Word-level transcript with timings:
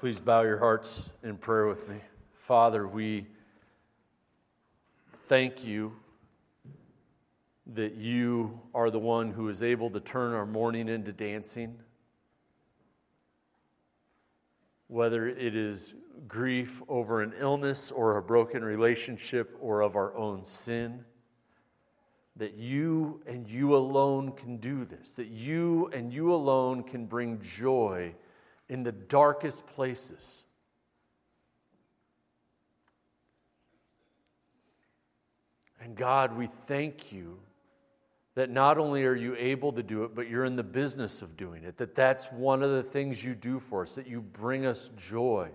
Please 0.00 0.18
bow 0.18 0.40
your 0.40 0.56
hearts 0.56 1.12
in 1.22 1.36
prayer 1.36 1.66
with 1.66 1.86
me. 1.86 1.96
Father, 2.32 2.88
we 2.88 3.26
thank 5.24 5.62
you 5.62 5.92
that 7.74 7.96
you 7.96 8.62
are 8.74 8.88
the 8.90 8.98
one 8.98 9.30
who 9.30 9.50
is 9.50 9.62
able 9.62 9.90
to 9.90 10.00
turn 10.00 10.32
our 10.32 10.46
mourning 10.46 10.88
into 10.88 11.12
dancing. 11.12 11.78
Whether 14.86 15.28
it 15.28 15.54
is 15.54 15.94
grief 16.26 16.80
over 16.88 17.20
an 17.20 17.34
illness 17.38 17.90
or 17.90 18.16
a 18.16 18.22
broken 18.22 18.64
relationship 18.64 19.54
or 19.60 19.82
of 19.82 19.96
our 19.96 20.16
own 20.16 20.44
sin, 20.44 21.04
that 22.36 22.54
you 22.54 23.20
and 23.26 23.46
you 23.46 23.76
alone 23.76 24.32
can 24.32 24.56
do 24.56 24.86
this, 24.86 25.16
that 25.16 25.28
you 25.28 25.90
and 25.92 26.10
you 26.10 26.32
alone 26.32 26.84
can 26.84 27.04
bring 27.04 27.38
joy 27.38 28.14
in 28.70 28.84
the 28.84 28.92
darkest 28.92 29.66
places. 29.66 30.44
And 35.82 35.96
God, 35.96 36.36
we 36.36 36.46
thank 36.46 37.10
you 37.12 37.40
that 38.36 38.48
not 38.48 38.78
only 38.78 39.04
are 39.04 39.14
you 39.14 39.34
able 39.36 39.72
to 39.72 39.82
do 39.82 40.04
it, 40.04 40.14
but 40.14 40.28
you're 40.28 40.44
in 40.44 40.54
the 40.54 40.62
business 40.62 41.20
of 41.20 41.36
doing 41.36 41.64
it. 41.64 41.78
That 41.78 41.96
that's 41.96 42.26
one 42.26 42.62
of 42.62 42.70
the 42.70 42.84
things 42.84 43.24
you 43.24 43.34
do 43.34 43.58
for 43.58 43.82
us, 43.82 43.96
that 43.96 44.06
you 44.06 44.20
bring 44.20 44.64
us 44.66 44.88
joy. 44.96 45.50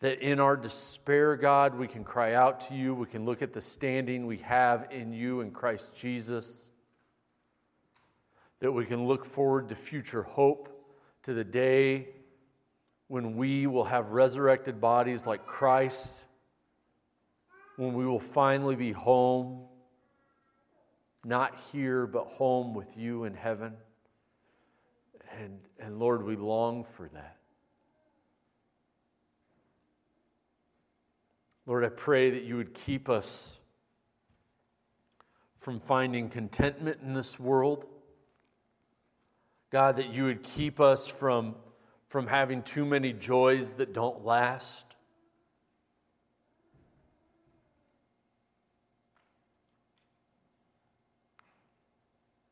That 0.00 0.20
in 0.20 0.40
our 0.40 0.58
despair, 0.58 1.36
God, 1.36 1.74
we 1.74 1.88
can 1.88 2.04
cry 2.04 2.34
out 2.34 2.60
to 2.68 2.74
you. 2.74 2.94
We 2.94 3.06
can 3.06 3.24
look 3.24 3.40
at 3.40 3.54
the 3.54 3.62
standing 3.62 4.26
we 4.26 4.38
have 4.38 4.88
in 4.90 5.14
you 5.14 5.40
in 5.40 5.52
Christ 5.52 5.94
Jesus. 5.94 6.70
That 8.60 8.72
we 8.72 8.84
can 8.84 9.06
look 9.06 9.24
forward 9.24 9.70
to 9.70 9.74
future 9.74 10.22
hope, 10.22 10.77
to 11.28 11.34
the 11.34 11.44
day 11.44 12.08
when 13.08 13.36
we 13.36 13.66
will 13.66 13.84
have 13.84 14.12
resurrected 14.12 14.80
bodies 14.80 15.26
like 15.26 15.44
Christ, 15.44 16.24
when 17.76 17.92
we 17.92 18.06
will 18.06 18.18
finally 18.18 18.76
be 18.76 18.92
home, 18.92 19.66
not 21.26 21.60
here, 21.70 22.06
but 22.06 22.28
home 22.28 22.72
with 22.72 22.96
you 22.96 23.24
in 23.24 23.34
heaven. 23.34 23.74
And, 25.38 25.58
and 25.78 25.98
Lord, 25.98 26.24
we 26.24 26.34
long 26.34 26.82
for 26.82 27.10
that. 27.12 27.36
Lord, 31.66 31.84
I 31.84 31.90
pray 31.90 32.30
that 32.30 32.44
you 32.44 32.56
would 32.56 32.72
keep 32.72 33.10
us 33.10 33.58
from 35.58 35.78
finding 35.78 36.30
contentment 36.30 37.00
in 37.02 37.12
this 37.12 37.38
world. 37.38 37.84
God, 39.70 39.96
that 39.96 40.08
you 40.12 40.24
would 40.24 40.42
keep 40.42 40.80
us 40.80 41.06
from, 41.06 41.54
from 42.08 42.26
having 42.26 42.62
too 42.62 42.84
many 42.84 43.12
joys 43.12 43.74
that 43.74 43.92
don't 43.92 44.24
last. 44.24 44.84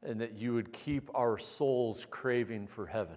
And 0.03 0.21
that 0.21 0.35
you 0.35 0.55
would 0.55 0.73
keep 0.73 1.11
our 1.15 1.39
souls 1.39 2.07
craving 2.11 2.69
for 2.69 2.87
heaven. 2.87 3.17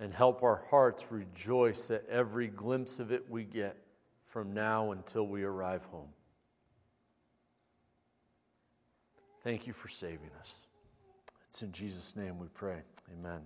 and 0.00 0.12
help 0.12 0.42
our 0.42 0.62
hearts 0.70 1.06
rejoice 1.10 1.90
at 1.90 2.04
every 2.10 2.48
glimpse 2.48 2.98
of 2.98 3.12
it 3.12 3.24
we 3.30 3.44
get 3.44 3.76
from 4.26 4.52
now 4.52 4.92
until 4.92 5.26
we 5.26 5.44
arrive 5.44 5.84
home. 5.84 6.08
Thank 9.44 9.66
you 9.66 9.74
for 9.74 9.88
saving 9.88 10.30
us. 10.40 10.66
It's 11.46 11.60
in 11.60 11.70
Jesus' 11.70 12.16
name 12.16 12.38
we 12.38 12.46
pray. 12.48 12.78
Amen. 13.12 13.42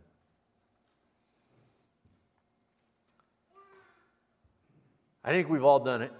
I 5.25 5.33
think 5.33 5.49
we've 5.49 5.65
all 5.65 5.81
done 5.81 6.03
it. 6.03 6.13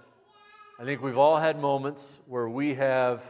I 0.81 0.85
think 0.85 1.01
we've 1.01 1.17
all 1.17 1.37
had 1.37 1.61
moments 1.61 2.19
where 2.27 2.49
we 2.49 2.75
have, 2.75 3.25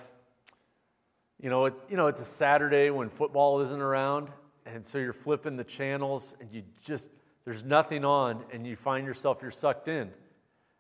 you 1.38 1.50
know, 1.50 1.66
it, 1.66 1.74
you 1.90 1.98
know, 1.98 2.06
it's 2.06 2.22
a 2.22 2.24
Saturday 2.24 2.88
when 2.88 3.10
football 3.10 3.60
isn't 3.60 3.80
around, 3.82 4.28
and 4.64 4.84
so 4.84 4.96
you're 4.96 5.12
flipping 5.12 5.56
the 5.56 5.64
channels 5.64 6.34
and 6.40 6.50
you 6.50 6.62
just, 6.82 7.10
there's 7.44 7.62
nothing 7.62 8.06
on, 8.06 8.42
and 8.54 8.66
you 8.66 8.74
find 8.74 9.06
yourself, 9.06 9.40
you're 9.42 9.50
sucked 9.50 9.86
in. 9.86 10.10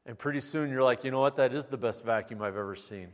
And 0.06 0.18
pretty 0.18 0.40
soon 0.40 0.70
you're 0.70 0.82
like, 0.82 1.04
you 1.04 1.10
know 1.10 1.20
what, 1.20 1.36
that 1.36 1.52
is 1.52 1.66
the 1.66 1.76
best 1.76 2.06
vacuum 2.06 2.40
I've 2.40 2.56
ever 2.56 2.74
seen. 2.74 3.08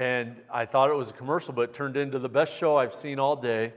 And 0.00 0.36
I 0.50 0.64
thought 0.64 0.88
it 0.88 0.96
was 0.96 1.10
a 1.10 1.12
commercial, 1.12 1.52
but 1.52 1.60
it 1.60 1.74
turned 1.74 1.94
into 1.98 2.18
the 2.18 2.30
best 2.30 2.56
show 2.56 2.78
I've 2.78 2.94
seen 2.94 3.18
all 3.18 3.36
day. 3.36 3.74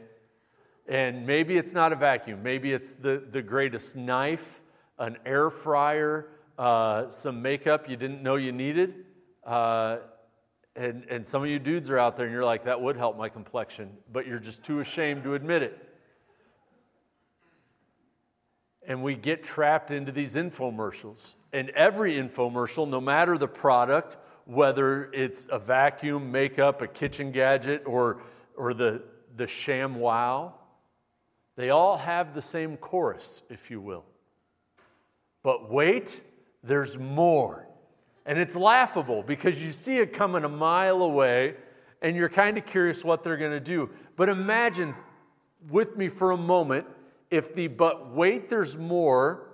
And 0.87 1.27
maybe 1.27 1.57
it's 1.57 1.73
not 1.73 1.91
a 1.91 1.97
vacuum, 1.97 2.41
maybe 2.41 2.71
it's 2.71 2.93
the, 2.93 3.21
the 3.29 3.41
greatest 3.41 3.97
knife, 3.97 4.61
an 4.97 5.17
air 5.25 5.49
fryer, 5.49 6.29
uh, 6.57 7.09
some 7.09 7.41
makeup 7.41 7.89
you 7.89 7.97
didn't 7.97 8.23
know 8.23 8.37
you 8.37 8.53
needed. 8.53 9.03
Uh, 9.45 9.97
and, 10.77 11.05
and 11.09 11.25
some 11.25 11.43
of 11.43 11.49
you 11.49 11.59
dudes 11.59 11.89
are 11.89 11.99
out 11.99 12.15
there 12.15 12.25
and 12.25 12.33
you're 12.33 12.45
like, 12.45 12.63
that 12.63 12.79
would 12.79 12.95
help 12.95 13.17
my 13.17 13.27
complexion, 13.27 13.89
but 14.09 14.25
you're 14.25 14.39
just 14.39 14.63
too 14.63 14.79
ashamed 14.79 15.25
to 15.25 15.33
admit 15.33 15.61
it. 15.61 15.89
And 18.87 19.03
we 19.03 19.15
get 19.15 19.43
trapped 19.43 19.91
into 19.91 20.13
these 20.13 20.35
infomercials. 20.35 21.33
And 21.51 21.69
every 21.71 22.13
infomercial, 22.13 22.87
no 22.87 23.01
matter 23.01 23.37
the 23.37 23.49
product, 23.49 24.15
whether 24.45 25.09
it's 25.13 25.47
a 25.49 25.59
vacuum, 25.59 26.31
makeup, 26.31 26.81
a 26.81 26.87
kitchen 26.87 27.31
gadget, 27.31 27.83
or, 27.85 28.21
or 28.57 28.73
the, 28.73 29.01
the 29.35 29.45
ShamWow, 29.45 30.53
they 31.55 31.69
all 31.69 31.97
have 31.97 32.33
the 32.33 32.41
same 32.41 32.77
chorus, 32.77 33.41
if 33.49 33.69
you 33.69 33.79
will. 33.79 34.05
But 35.43 35.71
wait, 35.71 36.21
there's 36.63 36.97
more. 36.97 37.67
And 38.25 38.39
it's 38.39 38.55
laughable 38.55 39.23
because 39.23 39.63
you 39.63 39.71
see 39.71 39.97
it 39.97 40.13
coming 40.13 40.43
a 40.43 40.49
mile 40.49 41.01
away 41.01 41.55
and 42.01 42.15
you're 42.15 42.29
kind 42.29 42.57
of 42.57 42.65
curious 42.65 43.03
what 43.03 43.23
they're 43.23 43.37
going 43.37 43.51
to 43.51 43.59
do. 43.59 43.89
But 44.15 44.29
imagine 44.29 44.95
with 45.69 45.97
me 45.97 46.09
for 46.09 46.31
a 46.31 46.37
moment 46.37 46.85
if 47.29 47.55
the 47.55 47.67
but 47.67 48.13
wait, 48.13 48.49
there's 48.49 48.77
more 48.77 49.47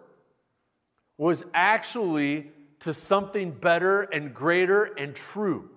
was 1.18 1.44
actually 1.54 2.52
to 2.80 2.94
something 2.94 3.52
better 3.52 4.02
and 4.02 4.34
greater 4.34 4.86
and 4.86 5.16
true. 5.16 5.70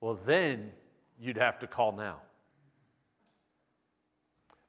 Well, 0.00 0.18
then 0.26 0.72
you'd 1.18 1.38
have 1.38 1.58
to 1.60 1.66
call 1.66 1.92
now. 1.92 2.18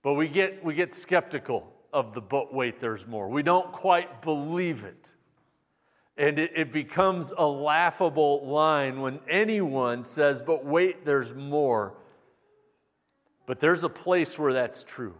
But 0.01 0.13
we 0.13 0.27
get, 0.27 0.63
we 0.63 0.75
get 0.75 0.93
skeptical 0.93 1.73
of 1.91 2.13
the 2.13 2.21
but 2.21 2.53
wait, 2.53 2.79
there's 2.79 3.07
more. 3.07 3.27
We 3.27 3.41
don't 3.41 3.71
quite 3.71 4.21
believe 4.21 4.83
it. 4.83 5.13
And 6.17 6.39
it, 6.39 6.51
it, 6.55 6.71
becomes 6.71 7.33
a 7.37 7.45
laughable 7.45 8.47
line 8.47 9.01
when 9.01 9.19
anyone 9.29 10.03
says, 10.03 10.41
but 10.41 10.63
wait, 10.63 11.05
there's 11.05 11.33
more. 11.33 11.95
But 13.45 13.59
there's 13.59 13.83
a 13.83 13.89
place 13.89 14.39
where 14.39 14.53
that's 14.53 14.83
true. 14.83 15.15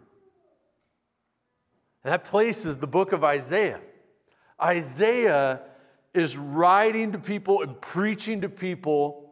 And 2.04 2.14
that 2.14 2.24
place 2.24 2.66
is 2.66 2.78
the 2.78 2.88
book 2.88 3.12
of 3.12 3.24
Isaiah. 3.24 3.82
Isaiah 4.62 5.62
is 6.14 6.38
writing 6.38 7.12
to 7.12 7.20
people 7.20 7.62
and 7.62 7.80
preaching 7.82 8.42
to 8.42 8.50
people 8.50 9.32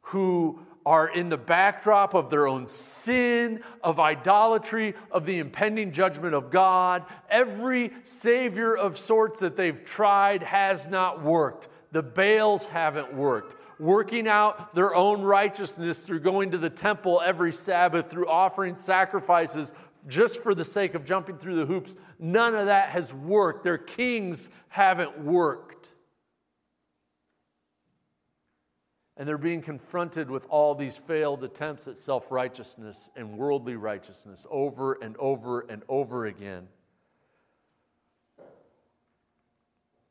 who 0.00 0.60
are 0.84 1.08
in 1.08 1.28
the 1.28 1.36
backdrop 1.36 2.14
of 2.14 2.28
their 2.28 2.48
own 2.48 2.66
sin, 2.66 3.60
of 3.84 4.00
idolatry, 4.00 4.94
of 5.10 5.24
the 5.24 5.38
impending 5.38 5.92
judgment 5.92 6.34
of 6.34 6.50
God. 6.50 7.04
Every 7.30 7.92
savior 8.04 8.76
of 8.76 8.98
sorts 8.98 9.40
that 9.40 9.56
they've 9.56 9.84
tried 9.84 10.42
has 10.42 10.88
not 10.88 11.22
worked. 11.22 11.68
The 11.92 12.02
Baals 12.02 12.68
haven't 12.68 13.14
worked. 13.14 13.56
Working 13.78 14.26
out 14.26 14.74
their 14.74 14.94
own 14.94 15.22
righteousness 15.22 16.04
through 16.04 16.20
going 16.20 16.50
to 16.52 16.58
the 16.58 16.70
temple 16.70 17.20
every 17.24 17.52
Sabbath, 17.52 18.10
through 18.10 18.28
offering 18.28 18.74
sacrifices 18.74 19.72
just 20.08 20.42
for 20.42 20.54
the 20.54 20.64
sake 20.64 20.94
of 20.94 21.04
jumping 21.04 21.38
through 21.38 21.56
the 21.56 21.66
hoops, 21.66 21.94
none 22.18 22.54
of 22.54 22.66
that 22.66 22.90
has 22.90 23.12
worked. 23.12 23.64
Their 23.64 23.78
kings 23.78 24.50
haven't 24.68 25.18
worked. 25.18 25.94
And 29.16 29.28
they're 29.28 29.38
being 29.38 29.62
confronted 29.62 30.30
with 30.30 30.46
all 30.48 30.74
these 30.74 30.96
failed 30.96 31.44
attempts 31.44 31.86
at 31.86 31.98
self 31.98 32.32
righteousness 32.32 33.10
and 33.14 33.36
worldly 33.36 33.76
righteousness 33.76 34.46
over 34.50 34.94
and 34.94 35.16
over 35.18 35.60
and 35.60 35.82
over 35.88 36.26
again. 36.26 36.66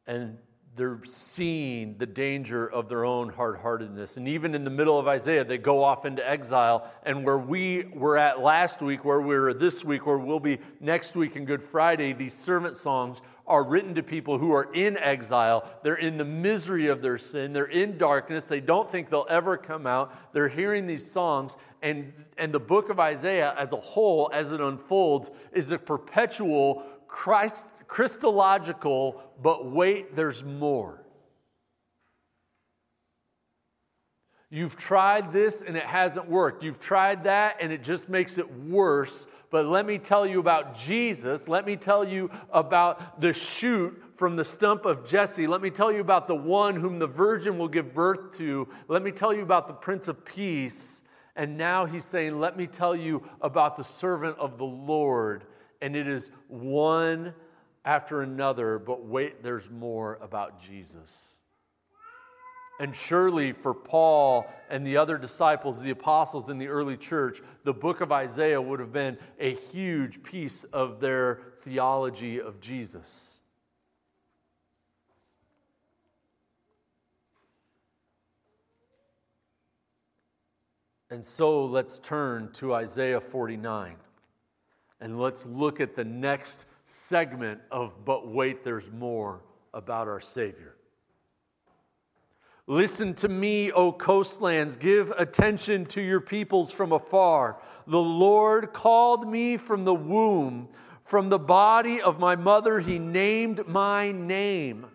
And 0.08 0.38
they're 0.76 1.04
seeing 1.04 1.98
the 1.98 2.06
danger 2.06 2.66
of 2.66 2.88
their 2.88 3.04
own 3.04 3.28
hard 3.30 3.58
heartedness. 3.58 4.16
And 4.16 4.26
even 4.28 4.56
in 4.56 4.64
the 4.64 4.70
middle 4.70 4.98
of 4.98 5.06
Isaiah, 5.06 5.44
they 5.44 5.58
go 5.58 5.84
off 5.84 6.06
into 6.06 6.28
exile. 6.28 6.90
And 7.04 7.26
where 7.26 7.38
we 7.38 7.84
were 7.94 8.18
at 8.18 8.40
last 8.40 8.82
week, 8.82 9.04
where 9.04 9.20
we 9.20 9.36
are 9.36 9.54
this 9.54 9.84
week, 9.84 10.06
where 10.06 10.18
we'll 10.18 10.40
be 10.40 10.60
next 10.80 11.16
week 11.16 11.36
in 11.36 11.44
Good 11.44 11.62
Friday, 11.62 12.14
these 12.14 12.34
servant 12.34 12.78
songs 12.78 13.22
are 13.46 13.66
written 13.66 13.96
to 13.96 14.04
people 14.04 14.38
who 14.38 14.54
are 14.54 14.74
in 14.74 14.98
exile. 14.98 15.70
They're 15.84 15.96
in 15.96 16.18
the 16.18 16.24
misery 16.24 16.88
of 16.88 17.02
their 17.02 17.18
sin. 17.18 17.52
They're 17.52 17.66
in 17.66 17.98
darkness. 17.98 18.48
They 18.48 18.62
don't 18.62 18.90
think 18.90 19.10
they'll 19.10 19.28
ever 19.30 19.58
come 19.58 19.86
out. 19.86 20.32
They're 20.32 20.48
hearing 20.48 20.88
these 20.88 21.10
songs. 21.10 21.58
And, 21.82 22.14
and 22.38 22.54
the 22.54 22.62
book 22.62 22.90
of 22.90 22.98
Isaiah 22.98 23.54
as 23.58 23.74
a 23.74 23.78
whole, 23.78 24.30
as 24.32 24.54
it 24.54 24.62
unfolds, 24.62 25.32
is 25.52 25.72
a 25.72 25.78
perpetual 25.78 26.84
Christ 27.08 27.66
Christological, 27.92 29.22
but 29.44 29.70
wait, 29.70 30.16
there's 30.16 30.46
more. 30.46 31.04
You've 34.50 34.78
tried 34.78 35.34
this 35.34 35.62
and 35.62 35.76
it 35.76 35.84
hasn't 35.84 36.30
worked. 36.30 36.64
You've 36.64 36.80
tried 36.80 37.26
that 37.26 37.58
and 37.60 37.70
it 37.70 37.84
just 37.84 38.08
makes 38.08 38.38
it 38.38 38.50
worse. 38.64 39.28
But 39.50 39.66
let 39.66 39.86
me 39.86 39.98
tell 39.98 40.26
you 40.26 40.40
about 40.40 40.74
Jesus. 40.74 41.50
Let 41.50 41.66
me 41.66 41.76
tell 41.76 42.08
you 42.08 42.32
about 42.54 43.20
the 43.20 43.34
shoot 43.34 44.02
from 44.16 44.38
the 44.38 44.46
stump 44.46 44.86
of 44.86 45.06
Jesse. 45.06 45.46
Let 45.46 45.62
me 45.62 45.70
tell 45.70 45.92
you 45.92 46.00
about 46.00 46.30
the 46.30 46.36
one 46.36 46.78
whom 46.78 46.98
the 46.98 47.08
virgin 47.08 47.58
will 47.58 47.68
give 47.68 47.94
birth 47.94 48.38
to. 48.38 48.70
Let 48.88 49.04
me 49.04 49.12
tell 49.12 49.34
you 49.34 49.42
about 49.42 49.68
the 49.68 49.74
Prince 49.74 50.08
of 50.08 50.24
Peace. 50.24 51.04
And 51.36 51.58
now 51.58 51.86
he's 51.86 52.06
saying, 52.06 52.40
Let 52.40 52.56
me 52.56 52.68
tell 52.68 52.96
you 52.96 53.28
about 53.42 53.76
the 53.76 53.84
servant 53.84 54.38
of 54.38 54.58
the 54.58 54.64
Lord. 54.64 55.44
And 55.82 55.94
it 55.94 56.08
is 56.08 56.32
one 56.48 57.34
after 57.84 58.22
another, 58.22 58.78
but 58.80 59.06
wait, 59.06 59.44
there's 59.44 59.70
more 59.70 60.20
about 60.22 60.60
Jesus. 60.60 61.38
And 62.80 62.96
surely 62.96 63.52
for 63.52 63.74
Paul 63.74 64.52
and 64.70 64.86
the 64.86 64.98
other 64.98 65.18
disciples, 65.18 65.82
the 65.82 65.92
apostles 65.92 66.50
in 66.50 66.58
the 66.58 66.68
early 66.68 66.98
church, 66.98 67.42
the 67.64 67.74
book 67.74 68.02
of 68.02 68.12
Isaiah 68.12 68.62
would 68.62 68.80
have 68.80 68.92
been 68.92 69.18
a 69.40 69.54
huge 69.54 70.24
piece 70.24 70.64
of 70.64 71.00
their 71.00 71.42
theology 71.60 72.42
of 72.42 72.60
Jesus. 72.60 73.42
And 81.12 81.26
so 81.26 81.66
let's 81.66 82.00
turn 82.00 82.52
to 82.54 82.74
Isaiah 82.74 83.20
49 83.20 83.98
and 85.02 85.20
let's 85.20 85.46
look 85.46 85.82
at 85.82 85.96
the 85.96 86.06
next 86.06 86.66
segment 86.92 87.62
of 87.72 88.04
But 88.04 88.28
Wait, 88.28 88.66
There's 88.66 88.92
More 88.92 89.42
about 89.74 90.10
our 90.10 90.20
Savior. 90.20 90.76
Listen 92.68 93.14
to 93.16 93.30
me, 93.30 93.72
O 93.72 93.92
coastlands. 93.94 94.76
Give 94.76 95.12
attention 95.12 95.86
to 95.88 96.02
your 96.02 96.20
peoples 96.20 96.72
from 96.72 96.92
afar. 96.92 97.62
The 97.88 98.02
Lord 98.02 98.74
called 98.74 99.28
me 99.28 99.58
from 99.58 99.86
the 99.86 99.94
womb. 99.94 100.68
From 101.04 101.30
the 101.30 101.40
body 101.40 102.02
of 102.02 102.20
my 102.20 102.36
mother, 102.36 102.80
He 102.80 103.00
named 103.00 103.68
my 103.68 104.12
name. 104.12 104.88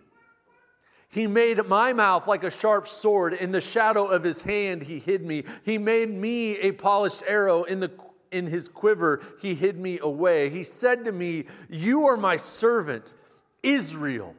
He 1.09 1.27
made 1.27 1.67
my 1.67 1.95
mouth 1.95 2.27
like 2.27 2.45
a 2.45 2.51
sharp 2.51 2.89
sword. 2.89 3.33
In 3.33 3.53
the 3.53 3.61
shadow 3.61 4.05
of 4.07 4.23
His 4.23 4.43
hand, 4.43 4.83
He 4.83 4.99
hid 4.99 5.25
me. 5.25 5.45
He 5.65 5.79
made 5.79 6.11
me 6.11 6.59
a 6.59 6.73
polished 6.73 7.23
arrow 7.27 7.65
in 7.65 7.81
the 7.81 7.91
in 8.31 8.47
his 8.47 8.69
quiver, 8.69 9.23
he 9.41 9.55
hid 9.55 9.79
me 9.79 9.99
away. 10.01 10.51
He 10.51 10.65
said 10.65 11.05
to 11.05 11.13
me, 11.13 11.47
You 11.69 12.07
are 12.07 12.17
my 12.17 12.37
servant, 12.37 13.15
Israel, 13.63 14.35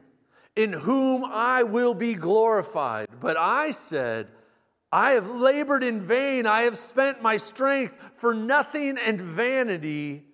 in 0.56 0.72
whom 0.72 1.24
I 1.24 1.62
will 1.62 1.94
be 1.94 2.14
glorified. 2.14 3.08
But 3.20 3.36
I 3.36 3.70
said, 3.70 4.28
I 4.90 5.12
have 5.12 5.28
labored 5.28 5.82
in 5.82 6.00
vain. 6.00 6.46
I 6.46 6.62
have 6.62 6.78
spent 6.78 7.22
my 7.22 7.36
strength 7.36 7.94
for 8.14 8.32
nothing 8.32 8.96
and 8.98 9.20
vanity. 9.20 10.24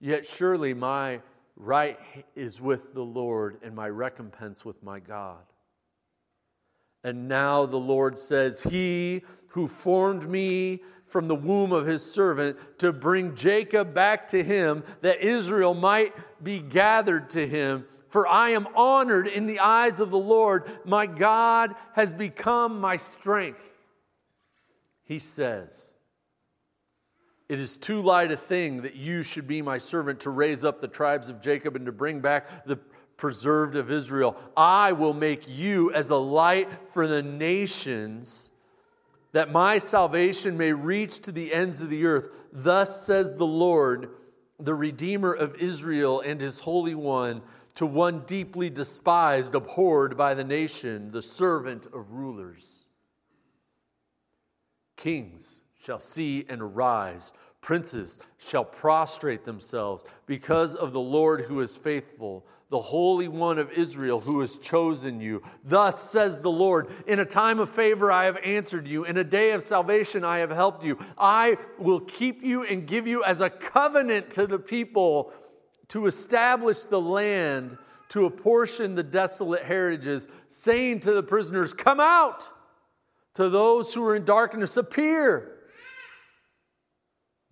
Yet 0.00 0.26
surely 0.26 0.74
my 0.74 1.20
right 1.56 1.98
is 2.34 2.60
with 2.60 2.92
the 2.94 3.02
Lord 3.02 3.58
and 3.62 3.74
my 3.74 3.88
recompense 3.88 4.64
with 4.64 4.82
my 4.82 5.00
God. 5.00 5.42
And 7.02 7.28
now 7.28 7.66
the 7.66 7.78
Lord 7.78 8.18
says, 8.18 8.62
He 8.62 9.22
who 9.48 9.68
formed 9.68 10.28
me 10.28 10.82
from 11.14 11.28
the 11.28 11.34
womb 11.36 11.70
of 11.70 11.86
his 11.86 12.02
servant 12.02 12.58
to 12.76 12.92
bring 12.92 13.36
Jacob 13.36 13.94
back 13.94 14.26
to 14.26 14.42
him, 14.42 14.82
that 15.00 15.20
Israel 15.20 15.72
might 15.72 16.12
be 16.42 16.58
gathered 16.58 17.30
to 17.30 17.46
him. 17.46 17.86
For 18.08 18.26
I 18.26 18.48
am 18.48 18.66
honored 18.74 19.28
in 19.28 19.46
the 19.46 19.60
eyes 19.60 20.00
of 20.00 20.10
the 20.10 20.18
Lord. 20.18 20.68
My 20.84 21.06
God 21.06 21.76
has 21.92 22.12
become 22.12 22.80
my 22.80 22.96
strength. 22.96 23.62
He 25.04 25.20
says, 25.20 25.94
It 27.48 27.60
is 27.60 27.76
too 27.76 28.02
light 28.02 28.32
a 28.32 28.36
thing 28.36 28.82
that 28.82 28.96
you 28.96 29.22
should 29.22 29.46
be 29.46 29.62
my 29.62 29.78
servant 29.78 30.18
to 30.22 30.30
raise 30.30 30.64
up 30.64 30.80
the 30.80 30.88
tribes 30.88 31.28
of 31.28 31.40
Jacob 31.40 31.76
and 31.76 31.86
to 31.86 31.92
bring 31.92 32.18
back 32.18 32.66
the 32.66 32.80
preserved 33.16 33.76
of 33.76 33.88
Israel. 33.88 34.36
I 34.56 34.90
will 34.90 35.14
make 35.14 35.44
you 35.48 35.92
as 35.92 36.10
a 36.10 36.16
light 36.16 36.68
for 36.88 37.06
the 37.06 37.22
nations 37.22 38.50
that 39.34 39.50
my 39.50 39.78
salvation 39.78 40.56
may 40.56 40.72
reach 40.72 41.18
to 41.18 41.32
the 41.32 41.52
ends 41.52 41.80
of 41.80 41.90
the 41.90 42.06
earth. 42.06 42.28
Thus 42.52 43.04
says 43.04 43.36
the 43.36 43.44
Lord, 43.44 44.10
the 44.60 44.76
Redeemer 44.76 45.32
of 45.32 45.56
Israel 45.56 46.20
and 46.20 46.40
his 46.40 46.60
Holy 46.60 46.94
One, 46.94 47.42
to 47.74 47.84
one 47.84 48.20
deeply 48.26 48.70
despised, 48.70 49.56
abhorred 49.56 50.16
by 50.16 50.34
the 50.34 50.44
nation, 50.44 51.10
the 51.10 51.20
servant 51.20 51.86
of 51.86 52.12
rulers. 52.12 52.84
Kings 54.96 55.62
shall 55.76 55.98
see 55.98 56.46
and 56.48 56.62
arise, 56.62 57.32
princes 57.64 58.20
shall 58.38 58.64
prostrate 58.64 59.44
themselves 59.44 60.04
because 60.26 60.76
of 60.76 60.92
the 60.92 61.00
Lord 61.00 61.40
who 61.40 61.60
is 61.60 61.76
faithful 61.76 62.46
the 62.70 62.80
Holy 62.80 63.28
One 63.28 63.60
of 63.60 63.70
Israel 63.70 64.18
who 64.18 64.40
has 64.40 64.56
chosen 64.56 65.20
you. 65.20 65.42
Thus 65.62 66.10
says 66.10 66.40
the 66.40 66.50
Lord 66.50 66.88
In 67.06 67.20
a 67.20 67.24
time 67.24 67.60
of 67.60 67.70
favor 67.70 68.10
I 68.10 68.24
have 68.24 68.36
answered 68.38 68.88
you, 68.88 69.04
in 69.04 69.16
a 69.16 69.22
day 69.22 69.52
of 69.52 69.62
salvation 69.62 70.24
I 70.24 70.38
have 70.38 70.50
helped 70.50 70.82
you. 70.82 70.98
I 71.16 71.56
will 71.78 72.00
keep 72.00 72.42
you 72.42 72.64
and 72.64 72.84
give 72.84 73.06
you 73.06 73.22
as 73.22 73.40
a 73.40 73.48
covenant 73.48 74.30
to 74.30 74.48
the 74.48 74.58
people 74.58 75.32
to 75.88 76.06
establish 76.06 76.80
the 76.80 77.00
land, 77.00 77.78
to 78.08 78.26
apportion 78.26 78.96
the 78.96 79.04
desolate 79.04 79.62
heritages, 79.62 80.26
saying 80.48 80.98
to 81.00 81.12
the 81.12 81.22
prisoners, 81.22 81.72
Come 81.74 82.00
out! 82.00 82.48
To 83.34 83.48
those 83.48 83.94
who 83.94 84.04
are 84.04 84.16
in 84.16 84.24
darkness, 84.24 84.76
appear! 84.76 85.53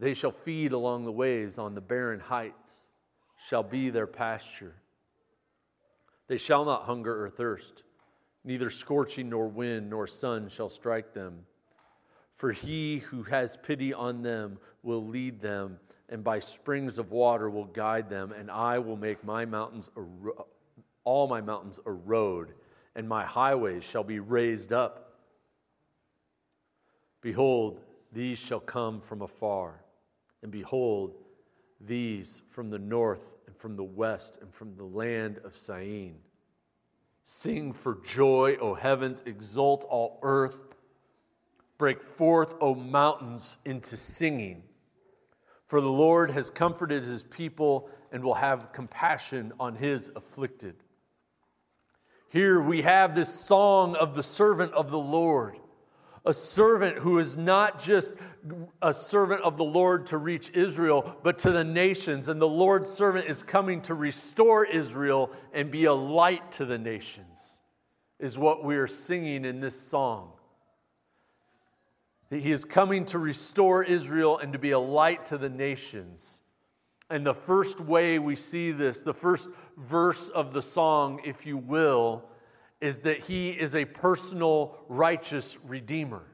They 0.03 0.15
shall 0.15 0.33
feed 0.33 0.73
along 0.73 1.05
the 1.05 1.13
ways 1.13 1.59
on 1.59 1.77
the 1.77 1.81
barren 1.81 2.19
heights, 2.19 2.89
shall 3.39 3.63
be 3.63 3.89
their 3.89 4.09
pasture. 4.09 4.75
They 6.27 6.39
shall 6.39 6.65
not 6.65 6.87
hunger 6.87 7.25
or 7.25 7.31
thirst, 7.31 7.85
neither 8.43 8.69
scorching 8.69 9.29
nor 9.29 9.47
wind 9.47 9.91
nor 9.91 10.09
sun 10.09 10.49
shall 10.49 10.69
strike 10.69 11.15
them. 11.15 11.47
For 12.35 12.51
he 12.51 12.99
who 12.99 13.23
has 13.23 13.57
pity 13.57 13.95
on 13.95 14.23
them 14.23 14.59
will 14.83 15.07
lead 15.07 15.41
them, 15.41 15.79
and 16.09 16.25
by 16.25 16.41
springs 16.41 16.99
of 16.99 17.13
water 17.13 17.49
will 17.49 17.67
guide 17.67 18.11
them, 18.11 18.33
and 18.33 18.51
I 18.51 18.81
will 18.81 18.97
make 18.97 19.23
my 19.23 19.45
mountains 19.45 19.89
a, 19.97 20.03
all 21.05 21.29
my 21.29 21.41
mountains 21.41 21.79
a 21.87 21.93
road, 21.93 22.55
and 22.97 23.09
my 23.09 23.25
highways 23.25 23.85
shall 23.85 24.03
be 24.03 24.19
raised 24.19 24.73
up. 24.73 25.21
Behold, 27.21 27.79
these 28.11 28.41
shall 28.41 28.59
come 28.59 29.01
from 29.01 29.23
afar, 29.23 29.82
and 30.43 30.51
behold, 30.51 31.15
these 31.81 32.43
from 32.49 32.71
the 32.71 32.79
north 32.79 33.33
and 33.47 33.57
from 33.57 33.77
the 33.77 33.85
west 33.85 34.39
and 34.41 34.53
from 34.53 34.77
the 34.77 34.85
land 34.85 35.39
of 35.45 35.55
Syene. 35.55 36.17
Sing 37.25 37.73
for 37.73 37.99
joy, 38.05 38.57
O 38.61 38.75
heavens, 38.75 39.23
exult 39.27 39.85
all 39.89 40.19
earth. 40.23 40.61
Break 41.79 42.03
forth, 42.03 42.55
O 42.61 42.75
mountains, 42.75 43.59
into 43.65 43.97
singing. 43.97 44.63
For 45.67 45.81
the 45.81 45.89
Lord 45.89 46.31
has 46.33 46.51
comforted 46.51 47.05
his 47.05 47.23
people 47.23 47.89
and 48.11 48.23
will 48.23 48.35
have 48.35 48.73
compassion 48.73 49.53
on 49.59 49.77
his 49.77 50.11
afflicted. 50.15 50.75
Here 52.29 52.61
we 52.61 52.83
have 52.83 53.15
this 53.15 53.33
song 53.33 53.95
of 53.97 54.15
the 54.15 54.23
servant 54.23 54.73
of 54.73 54.91
the 54.91 54.99
Lord 54.99 55.57
a 56.25 56.33
servant 56.33 56.99
who 56.99 57.19
is 57.19 57.37
not 57.37 57.83
just 57.83 58.13
a 58.81 58.95
servant 58.95 59.43
of 59.43 59.57
the 59.57 59.65
Lord 59.65 60.07
to 60.07 60.19
reach 60.19 60.51
Israel, 60.51 61.17
but 61.23 61.39
to 61.41 61.51
the 61.51 61.65
nations. 61.65 62.29
And 62.29 62.41
the 62.41 62.49
Lord's 62.49 62.89
servant 62.89 63.27
is 63.27 63.43
coming 63.43 63.81
to 63.83 63.95
restore 63.95 64.65
Israel 64.65 65.33
and 65.53 65.71
be 65.71 65.87
a 65.87 65.93
light 65.93 66.53
to 66.53 66.65
the 66.65 66.79
nations, 66.79 67.61
is 68.21 68.39
what 68.39 68.65
we 68.65 68.77
are 68.77 68.87
singing 68.87 69.45
in 69.45 69.61
this 69.61 69.79
song. 69.79 70.33
That 72.31 72.41
he 72.41 72.53
is 72.53 72.65
coming 72.65 73.05
to 73.07 73.19
restore 73.19 73.83
Israel 73.83 74.39
and 74.39 74.53
to 74.53 74.59
be 74.59 74.71
a 74.71 74.79
light 74.79 75.27
to 75.27 75.39
the 75.39 75.51
nations. 75.51 76.41
And 77.11 77.27
the 77.27 77.35
first 77.35 77.81
way 77.81 78.19
we 78.19 78.37
see 78.37 78.71
this, 78.71 79.03
the 79.03 79.13
first 79.13 79.51
verse 79.77 80.29
of 80.29 80.53
the 80.53 80.63
song, 80.63 81.21
if 81.25 81.45
you 81.45 81.59
will, 81.59 82.25
is 82.83 83.03
that 83.03 83.21
he 83.21 83.51
is 83.51 83.77
a 83.77 83.85
personal 83.85 84.77
righteous 84.89 85.57
redeemer. 85.63 86.25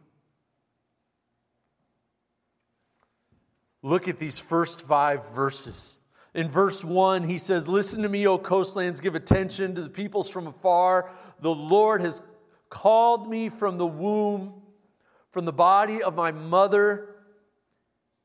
Look 3.83 4.09
at 4.09 4.19
these 4.19 4.39
first 4.39 4.81
five 4.81 5.31
verses. 5.35 5.99
In 6.35 6.49
verse 6.49 6.83
1, 6.83 7.25
he 7.25 7.37
says, 7.37 7.69
Listen 7.69 8.01
to 8.03 8.09
me, 8.09 8.27
O 8.27 8.39
coastlands, 8.39 8.99
give 8.99 9.15
attention 9.15 9.75
to 9.75 9.83
the 9.83 9.91
peoples 9.91 10.31
from 10.31 10.47
afar. 10.47 11.11
The 11.43 11.55
Lord 11.55 12.01
has 12.01 12.23
called 12.71 13.29
me 13.29 13.51
from 13.51 13.77
the 13.77 13.87
womb, 13.87 14.63
from 15.31 15.45
the 15.45 15.53
body 15.53 16.03
of 16.03 16.15
my 16.15 16.33
mother. 16.33 17.15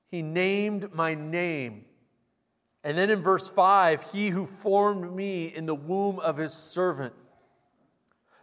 He 0.07 0.21
named 0.21 0.93
my 0.93 1.13
name. 1.13 1.85
And 2.85 2.97
then 2.97 3.09
in 3.09 3.21
verse 3.21 3.49
5, 3.49 4.11
He 4.13 4.29
who 4.29 4.45
formed 4.45 5.13
me 5.13 5.47
in 5.47 5.65
the 5.65 5.75
womb 5.75 6.19
of 6.19 6.37
his 6.37 6.53
servant. 6.53 7.13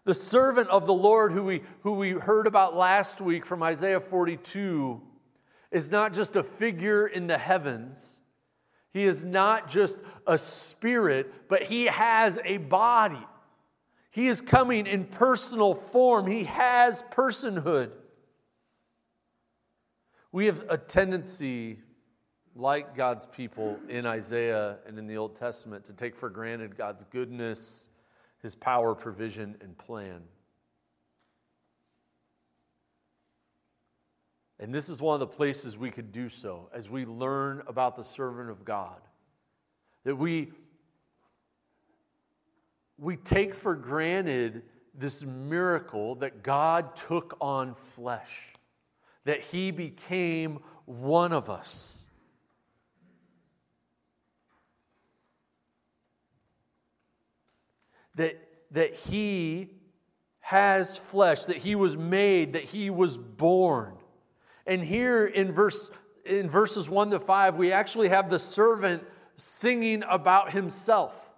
The 0.04 0.14
servant 0.14 0.68
of 0.68 0.86
the 0.86 0.94
Lord, 0.94 1.32
who 1.32 1.44
we, 1.44 1.62
who 1.82 1.92
we 1.92 2.12
heard 2.12 2.46
about 2.46 2.74
last 2.74 3.20
week 3.20 3.44
from 3.44 3.62
Isaiah 3.62 4.00
42, 4.00 5.00
is 5.70 5.90
not 5.90 6.12
just 6.12 6.36
a 6.36 6.42
figure 6.42 7.06
in 7.06 7.26
the 7.26 7.38
heavens. 7.38 8.20
He 8.92 9.04
is 9.04 9.22
not 9.22 9.68
just 9.68 10.00
a 10.26 10.36
spirit, 10.38 11.48
but 11.48 11.62
he 11.62 11.84
has 11.86 12.38
a 12.44 12.56
body. 12.56 13.24
He 14.10 14.26
is 14.26 14.40
coming 14.40 14.86
in 14.86 15.04
personal 15.04 15.74
form. 15.74 16.26
He 16.26 16.44
has 16.44 17.02
personhood. 17.12 17.92
We 20.32 20.46
have 20.46 20.64
a 20.68 20.78
tendency, 20.78 21.78
like 22.56 22.96
God's 22.96 23.26
people 23.26 23.78
in 23.88 24.06
Isaiah 24.06 24.78
and 24.86 24.98
in 24.98 25.06
the 25.06 25.18
Old 25.18 25.36
Testament, 25.36 25.84
to 25.84 25.92
take 25.92 26.16
for 26.16 26.28
granted 26.30 26.76
God's 26.76 27.04
goodness, 27.10 27.89
his 28.42 28.54
power, 28.54 28.94
provision, 28.94 29.56
and 29.60 29.76
plan. 29.76 30.22
And 34.60 34.74
this 34.74 34.90
is 34.90 35.00
one 35.00 35.14
of 35.14 35.20
the 35.20 35.26
places 35.26 35.78
we 35.78 35.90
could 35.90 36.12
do 36.12 36.28
so 36.28 36.68
as 36.74 36.90
we 36.90 37.06
learn 37.06 37.62
about 37.66 37.96
the 37.96 38.04
servant 38.04 38.50
of 38.50 38.62
God. 38.62 39.00
That 40.04 40.16
we, 40.16 40.52
we 42.98 43.16
take 43.16 43.54
for 43.54 43.74
granted 43.74 44.62
this 44.94 45.24
miracle 45.24 46.16
that 46.16 46.42
God 46.42 46.94
took 46.94 47.38
on 47.40 47.74
flesh, 47.74 48.48
that 49.24 49.40
he 49.40 49.70
became 49.70 50.58
one 50.84 51.32
of 51.32 51.48
us. 51.48 52.09
That, 58.16 58.40
that 58.72 58.94
he 58.94 59.70
has 60.40 60.98
flesh, 60.98 61.44
that 61.44 61.58
he 61.58 61.74
was 61.74 61.96
made, 61.96 62.54
that 62.54 62.64
he 62.64 62.90
was 62.90 63.16
born. 63.16 63.94
And 64.66 64.82
here 64.82 65.26
in 65.26 65.52
verse 65.52 65.90
in 66.24 66.48
verses 66.48 66.88
1 66.88 67.10
to 67.10 67.20
5, 67.20 67.56
we 67.56 67.72
actually 67.72 68.08
have 68.08 68.30
the 68.30 68.38
servant 68.38 69.02
singing 69.36 70.04
about 70.08 70.52
himself. 70.52 71.32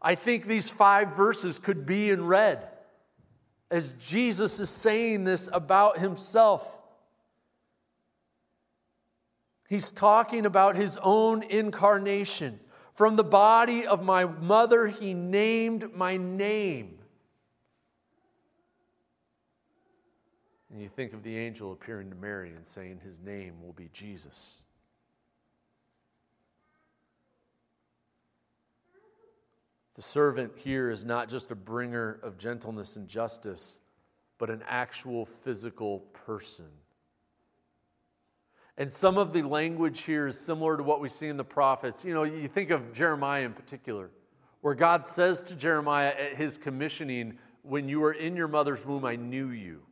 I 0.00 0.14
think 0.14 0.46
these 0.46 0.70
five 0.70 1.16
verses 1.16 1.58
could 1.58 1.86
be 1.86 2.10
in 2.10 2.26
red 2.26 2.68
as 3.70 3.94
Jesus 3.94 4.60
is 4.60 4.70
saying 4.70 5.24
this 5.24 5.48
about 5.52 5.98
himself. 5.98 6.78
He's 9.68 9.90
talking 9.90 10.44
about 10.44 10.76
his 10.76 10.98
own 11.02 11.42
incarnation. 11.42 12.60
From 12.94 13.16
the 13.16 13.24
body 13.24 13.86
of 13.86 14.04
my 14.04 14.24
mother, 14.24 14.86
he 14.86 15.14
named 15.14 15.94
my 15.94 16.16
name. 16.16 16.98
And 20.70 20.80
you 20.80 20.88
think 20.88 21.12
of 21.12 21.22
the 21.22 21.36
angel 21.36 21.72
appearing 21.72 22.10
to 22.10 22.16
Mary 22.16 22.50
and 22.50 22.64
saying 22.66 23.00
his 23.04 23.20
name 23.20 23.62
will 23.62 23.72
be 23.72 23.88
Jesus. 23.92 24.64
The 29.94 30.02
servant 30.02 30.52
here 30.56 30.90
is 30.90 31.04
not 31.04 31.28
just 31.28 31.52
a 31.52 31.54
bringer 31.54 32.18
of 32.22 32.38
gentleness 32.38 32.96
and 32.96 33.08
justice, 33.08 33.78
but 34.38 34.50
an 34.50 34.64
actual 34.66 35.24
physical 35.24 36.00
person. 36.26 36.66
And 38.76 38.90
some 38.90 39.18
of 39.18 39.32
the 39.32 39.42
language 39.42 40.02
here 40.02 40.26
is 40.26 40.38
similar 40.38 40.76
to 40.76 40.82
what 40.82 41.00
we 41.00 41.08
see 41.08 41.28
in 41.28 41.36
the 41.36 41.44
prophets. 41.44 42.04
You 42.04 42.12
know, 42.14 42.24
you 42.24 42.48
think 42.48 42.70
of 42.70 42.92
Jeremiah 42.92 43.44
in 43.44 43.52
particular, 43.52 44.10
where 44.62 44.74
God 44.74 45.06
says 45.06 45.42
to 45.44 45.54
Jeremiah 45.54 46.08
at 46.08 46.36
his 46.36 46.58
commissioning, 46.58 47.38
When 47.62 47.88
you 47.88 48.00
were 48.00 48.12
in 48.12 48.34
your 48.34 48.48
mother's 48.48 48.84
womb, 48.84 49.04
I 49.04 49.16
knew 49.16 49.50
you. 49.50 49.82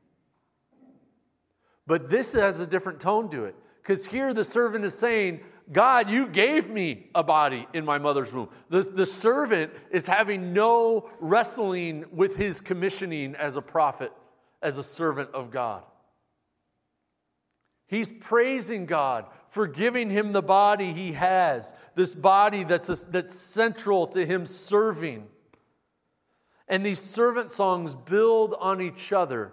But 1.87 2.11
this 2.11 2.33
has 2.33 2.59
a 2.61 2.67
different 2.67 3.01
tone 3.01 3.29
to 3.31 3.45
it. 3.45 3.55
Because 3.83 4.07
here 4.07 4.33
the 4.33 4.45
servant 4.45 4.85
is 4.85 4.95
saying, 4.95 5.41
God, 5.71 6.11
you 6.11 6.27
gave 6.27 6.69
me 6.69 7.09
a 7.15 7.23
body 7.23 7.67
in 7.73 7.85
my 7.85 7.99
mother's 7.99 8.33
womb. 8.33 8.49
The, 8.69 8.83
the 8.83 9.07
servant 9.07 9.73
is 9.91 10.07
having 10.07 10.53
no 10.53 11.11
wrestling 11.21 12.05
with 12.13 12.37
his 12.37 12.61
commissioning 12.61 13.35
as 13.37 13.57
a 13.57 13.63
prophet, 13.63 14.13
as 14.61 14.79
a 14.79 14.83
servant 14.83 15.31
of 15.35 15.51
God. 15.51 15.83
He's 17.93 18.11
praising 18.11 18.87
God 18.87 19.27
for 19.51 19.67
giving 19.67 20.09
him 20.09 20.33
the 20.33 20.41
body 20.41 20.95
he 20.95 21.13
has, 21.13 21.75
this 21.95 22.15
body 22.15 22.65
that's, 22.65 22.89
a, 22.89 22.97
that's 23.11 23.35
central 23.35 24.07
to 24.07 24.25
him 24.25 24.47
serving. 24.47 25.27
And 26.67 26.87
these 26.87 27.03
servant 27.03 27.51
songs 27.51 27.95
build 27.95 28.55
on 28.59 28.81
each 28.81 29.13
other. 29.13 29.53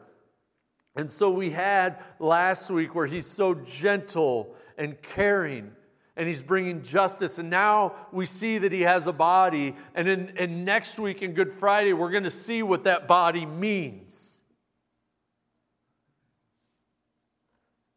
And 0.95 1.11
so 1.11 1.29
we 1.29 1.49
had 1.49 2.01
last 2.17 2.69
week 2.69 2.95
where 2.95 3.07
he's 3.07 3.27
so 3.27 3.53
gentle 3.53 4.55
and 4.77 5.01
caring 5.01 5.71
and 6.15 6.25
he's 6.25 6.41
bringing 6.41 6.81
justice. 6.81 7.39
And 7.39 7.49
now 7.49 7.93
we 8.13 8.25
see 8.25 8.57
that 8.59 8.71
he 8.71 8.83
has 8.83 9.05
a 9.05 9.11
body. 9.11 9.75
And, 9.93 10.07
in, 10.07 10.37
and 10.37 10.63
next 10.63 10.97
week 10.97 11.21
in 11.21 11.33
Good 11.33 11.51
Friday, 11.51 11.91
we're 11.91 12.11
going 12.11 12.23
to 12.23 12.29
see 12.29 12.63
what 12.63 12.85
that 12.85 13.05
body 13.05 13.45
means. 13.45 14.38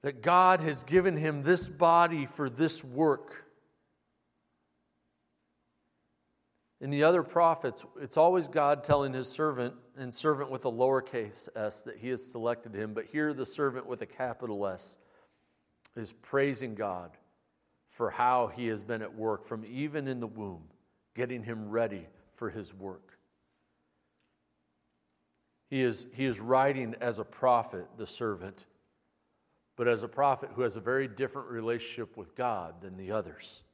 That 0.02 0.22
God 0.22 0.60
has 0.60 0.82
given 0.82 1.16
him 1.16 1.42
this 1.42 1.68
body 1.68 2.26
for 2.26 2.50
this 2.50 2.82
work. 2.82 3.44
In 6.80 6.90
the 6.90 7.04
other 7.04 7.22
prophets, 7.22 7.84
it's 8.00 8.16
always 8.16 8.48
God 8.48 8.82
telling 8.82 9.12
his 9.12 9.28
servant, 9.28 9.74
and 9.96 10.12
servant 10.12 10.50
with 10.50 10.64
a 10.64 10.70
lowercase 10.70 11.48
s, 11.54 11.84
that 11.84 11.98
he 11.98 12.08
has 12.08 12.26
selected 12.26 12.74
him. 12.74 12.92
But 12.92 13.06
here, 13.12 13.32
the 13.32 13.46
servant 13.46 13.86
with 13.86 14.02
a 14.02 14.06
capital 14.06 14.66
S 14.66 14.98
is 15.94 16.12
praising 16.12 16.74
God 16.74 17.12
for 17.86 18.10
how 18.10 18.48
he 18.48 18.66
has 18.68 18.82
been 18.82 19.02
at 19.02 19.14
work 19.14 19.44
from 19.44 19.64
even 19.64 20.08
in 20.08 20.18
the 20.18 20.26
womb, 20.26 20.64
getting 21.14 21.44
him 21.44 21.68
ready 21.68 22.08
for 22.32 22.50
his 22.50 22.74
work. 22.74 23.18
He 25.70 25.82
is, 25.82 26.06
he 26.12 26.24
is 26.24 26.40
writing 26.40 26.96
as 27.00 27.18
a 27.18 27.24
prophet, 27.24 27.86
the 27.96 28.06
servant, 28.06 28.64
but 29.82 29.90
as 29.90 30.04
a 30.04 30.08
prophet 30.08 30.48
who 30.54 30.62
has 30.62 30.76
a 30.76 30.80
very 30.80 31.08
different 31.08 31.48
relationship 31.48 32.16
with 32.16 32.36
God 32.36 32.82
than 32.82 32.96
the 32.96 33.10
others. 33.10 33.64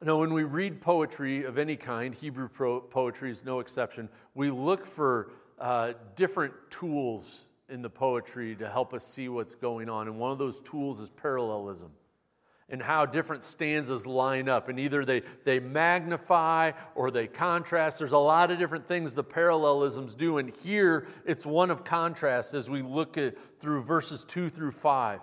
Now, 0.00 0.16
when 0.16 0.32
we 0.32 0.44
read 0.44 0.80
poetry 0.80 1.44
of 1.44 1.58
any 1.58 1.76
kind, 1.76 2.14
Hebrew 2.14 2.48
poetry 2.48 3.30
is 3.30 3.44
no 3.44 3.60
exception, 3.60 4.08
we 4.34 4.50
look 4.50 4.86
for 4.86 5.32
uh, 5.58 5.92
different 6.16 6.54
tools 6.70 7.42
in 7.68 7.82
the 7.82 7.90
poetry 7.90 8.56
to 8.56 8.70
help 8.70 8.94
us 8.94 9.06
see 9.06 9.28
what's 9.28 9.54
going 9.54 9.90
on. 9.90 10.08
And 10.08 10.18
one 10.18 10.32
of 10.32 10.38
those 10.38 10.60
tools 10.60 10.98
is 10.98 11.10
parallelism 11.10 11.90
and 12.70 12.82
how 12.82 13.04
different 13.06 13.42
stanzas 13.42 14.06
line 14.06 14.48
up. 14.48 14.68
And 14.68 14.78
either 14.78 15.04
they, 15.04 15.22
they 15.44 15.58
magnify 15.60 16.72
or 16.94 17.10
they 17.10 17.26
contrast. 17.26 17.98
There's 17.98 18.12
a 18.12 18.18
lot 18.18 18.50
of 18.50 18.58
different 18.58 18.86
things 18.86 19.14
the 19.14 19.24
parallelisms 19.24 20.14
do. 20.14 20.38
And 20.38 20.52
here 20.62 21.08
it's 21.26 21.44
one 21.44 21.70
of 21.70 21.84
contrast 21.84 22.54
as 22.54 22.70
we 22.70 22.82
look 22.82 23.18
at 23.18 23.34
through 23.60 23.82
verses 23.82 24.24
two 24.24 24.48
through 24.48 24.72
five. 24.72 25.20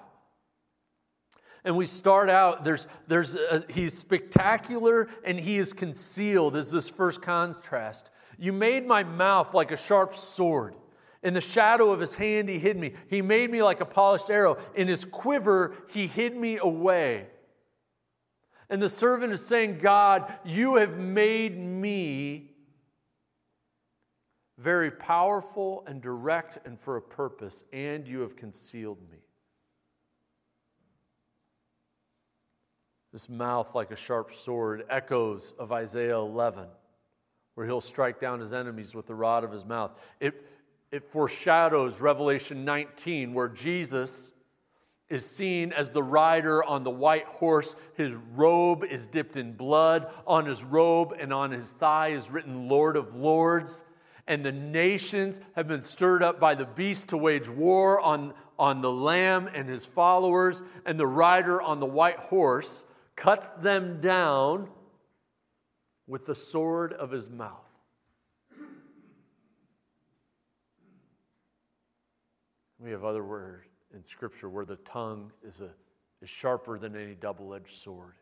And 1.64 1.76
we 1.76 1.88
start 1.88 2.30
out, 2.30 2.64
there's, 2.64 2.88
there's 3.08 3.36
a, 3.36 3.64
he's 3.70 3.98
spectacular 3.98 5.10
and 5.26 5.40
he 5.40 5.58
is 5.58 5.74
concealed, 5.74 6.56
is 6.56 6.72
this 6.72 6.90
first 6.90 7.22
contrast. 7.22 8.10
You 8.38 8.54
made 8.54 8.86
my 8.86 9.04
mouth 9.04 9.54
like 9.54 9.72
a 9.72 9.78
sharp 9.78 10.16
sword. 10.16 10.76
In 11.24 11.34
the 11.34 11.42
shadow 11.42 11.92
of 11.92 12.00
his 12.00 12.14
hand, 12.14 12.48
he 12.48 12.60
hid 12.60 12.78
me. 12.78 12.94
He 13.10 13.22
made 13.22 13.50
me 13.50 13.64
like 13.64 13.82
a 13.82 13.86
polished 13.86 14.30
arrow. 14.30 14.58
In 14.76 14.88
his 14.88 15.04
quiver, 15.04 15.76
he 15.90 16.08
hid 16.08 16.36
me 16.38 16.58
away. 16.58 17.28
And 18.70 18.82
the 18.82 18.90
servant 18.90 19.32
is 19.32 19.46
saying, 19.46 19.80
God, 19.80 20.32
you 20.44 20.76
have 20.76 20.98
made 20.98 21.58
me 21.58 22.52
very 24.58 24.92
powerful 24.92 25.84
and 25.88 26.02
direct 26.02 26.58
and 26.66 26.80
for 26.80 26.98
a 26.98 27.02
purpose, 27.02 27.64
and 27.72 28.08
you 28.08 28.22
have 28.22 28.36
concealed 28.36 29.00
me. 29.12 29.20
This 33.14 33.30
mouth, 33.30 33.74
like 33.74 33.92
a 33.92 33.96
sharp 33.96 34.34
sword, 34.34 34.84
echoes 34.90 35.54
of 35.58 35.72
Isaiah 35.72 36.18
11, 36.18 36.68
where 37.56 37.66
he'll 37.66 37.82
strike 37.82 38.20
down 38.20 38.40
his 38.40 38.52
enemies 38.52 38.94
with 38.94 39.08
the 39.08 39.16
rod 39.16 39.44
of 39.44 39.52
his 39.52 39.64
mouth. 39.64 39.92
It, 40.20 40.44
it 40.92 41.10
foreshadows 41.10 42.02
Revelation 42.02 42.66
19, 42.66 43.34
where 43.34 43.48
Jesus 43.48 44.32
is 45.10 45.26
seen 45.26 45.72
as 45.72 45.90
the 45.92 46.04
rider 46.04 46.64
on 46.64 46.84
the 46.84 46.92
white 46.92 47.26
horse. 47.26 47.76
His 47.94 48.14
robe 48.36 48.84
is 48.84 49.08
dipped 49.08 49.38
in 49.38 49.54
blood. 49.54 50.12
On 50.26 50.46
his 50.46 50.64
robe 50.64 51.14
and 51.18 51.32
on 51.32 51.52
his 51.52 51.74
thigh 51.74 52.10
is 52.10 52.30
written 52.30 52.68
Lord 52.68 52.98
of 52.98 53.16
Lords. 53.16 53.84
And 54.28 54.44
the 54.44 54.52
nations 54.52 55.40
have 55.56 55.68
been 55.68 55.84
stirred 55.84 56.22
up 56.22 56.40
by 56.40 56.56
the 56.56 56.66
beast 56.66 57.10
to 57.10 57.18
wage 57.18 57.48
war 57.48 58.02
on, 58.02 58.34
on 58.60 58.82
the 58.82 58.92
Lamb 58.92 59.50
and 59.54 59.70
his 59.70 59.86
followers. 59.86 60.62
And 60.86 61.00
the 61.00 61.08
rider 61.08 61.62
on 61.62 61.80
the 61.80 61.86
white 61.86 62.20
horse 62.20 62.84
cuts 63.16 63.54
them 63.54 64.02
down 64.02 64.70
with 66.06 66.26
the 66.26 66.36
sword 66.36 66.92
of 66.92 67.12
his 67.12 67.30
mouth. 67.30 67.64
We 72.80 72.92
have 72.92 73.04
other 73.04 73.24
words 73.24 73.67
in 73.98 74.04
Scripture 74.04 74.48
where 74.48 74.64
the 74.64 74.76
tongue 74.78 75.32
is, 75.46 75.60
a, 75.60 75.72
is 76.22 76.30
sharper 76.30 76.78
than 76.78 76.96
any 76.96 77.16
double 77.16 77.54
edged 77.54 77.76
sword. 77.76 78.14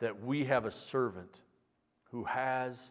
That 0.00 0.22
we 0.22 0.44
have 0.44 0.66
a 0.66 0.70
servant 0.70 1.40
who 2.10 2.24
has 2.24 2.90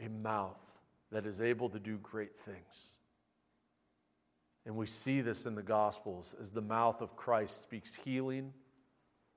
a 0.00 0.08
mouth 0.08 0.78
that 1.10 1.26
is 1.26 1.40
able 1.40 1.68
to 1.70 1.80
do 1.80 1.98
great 1.98 2.38
things. 2.38 2.98
And 4.64 4.76
we 4.76 4.86
see 4.86 5.20
this 5.20 5.44
in 5.44 5.56
the 5.56 5.62
Gospels 5.62 6.34
as 6.40 6.50
the 6.50 6.62
mouth 6.62 7.02
of 7.02 7.16
Christ 7.16 7.62
speaks 7.62 7.94
healing, 7.94 8.52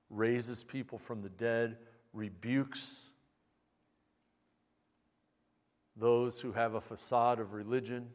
raises 0.08 0.62
people 0.62 0.98
from 0.98 1.20
the 1.20 1.28
dead, 1.28 1.76
rebukes 2.12 3.10
those 5.96 6.40
who 6.40 6.52
have 6.52 6.74
a 6.74 6.80
facade 6.80 7.40
of 7.40 7.52
religion 7.54 8.06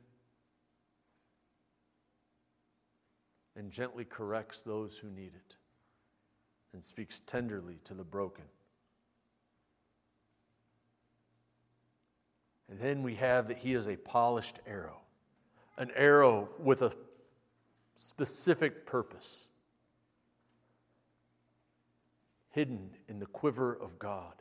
and 3.55 3.71
gently 3.71 4.05
corrects 4.05 4.63
those 4.63 4.97
who 4.97 5.09
need 5.09 5.33
it 5.35 5.55
and 6.73 6.83
speaks 6.83 7.19
tenderly 7.19 7.79
to 7.85 7.93
the 7.93 8.03
broken. 8.03 8.45
And 12.69 12.79
then 12.79 13.03
we 13.03 13.15
have 13.15 13.49
that 13.49 13.59
he 13.59 13.73
is 13.73 13.87
a 13.87 13.95
polished 13.95 14.59
arrow, 14.65 15.01
an 15.77 15.91
arrow 15.95 16.49
with 16.59 16.81
a 16.81 16.91
specific 17.97 18.87
purpose, 18.87 19.49
hidden 22.49 22.89
in 23.07 23.19
the 23.19 23.27
quiver 23.27 23.73
of 23.73 23.99
God. 23.99 24.33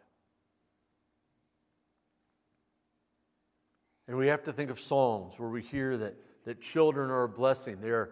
And 4.09 4.17
we 4.17 4.29
have 4.29 4.43
to 4.45 4.53
think 4.53 4.71
of 4.71 4.81
Psalms 4.81 5.39
where 5.39 5.49
we 5.49 5.63
hear 5.63 5.97
that, 5.99 6.15
that 6.45 6.61
children 6.61 7.11
are 7.11 7.25
a 7.25 7.29
blessing. 7.29 7.81
They 7.81 7.91
are 7.91 8.11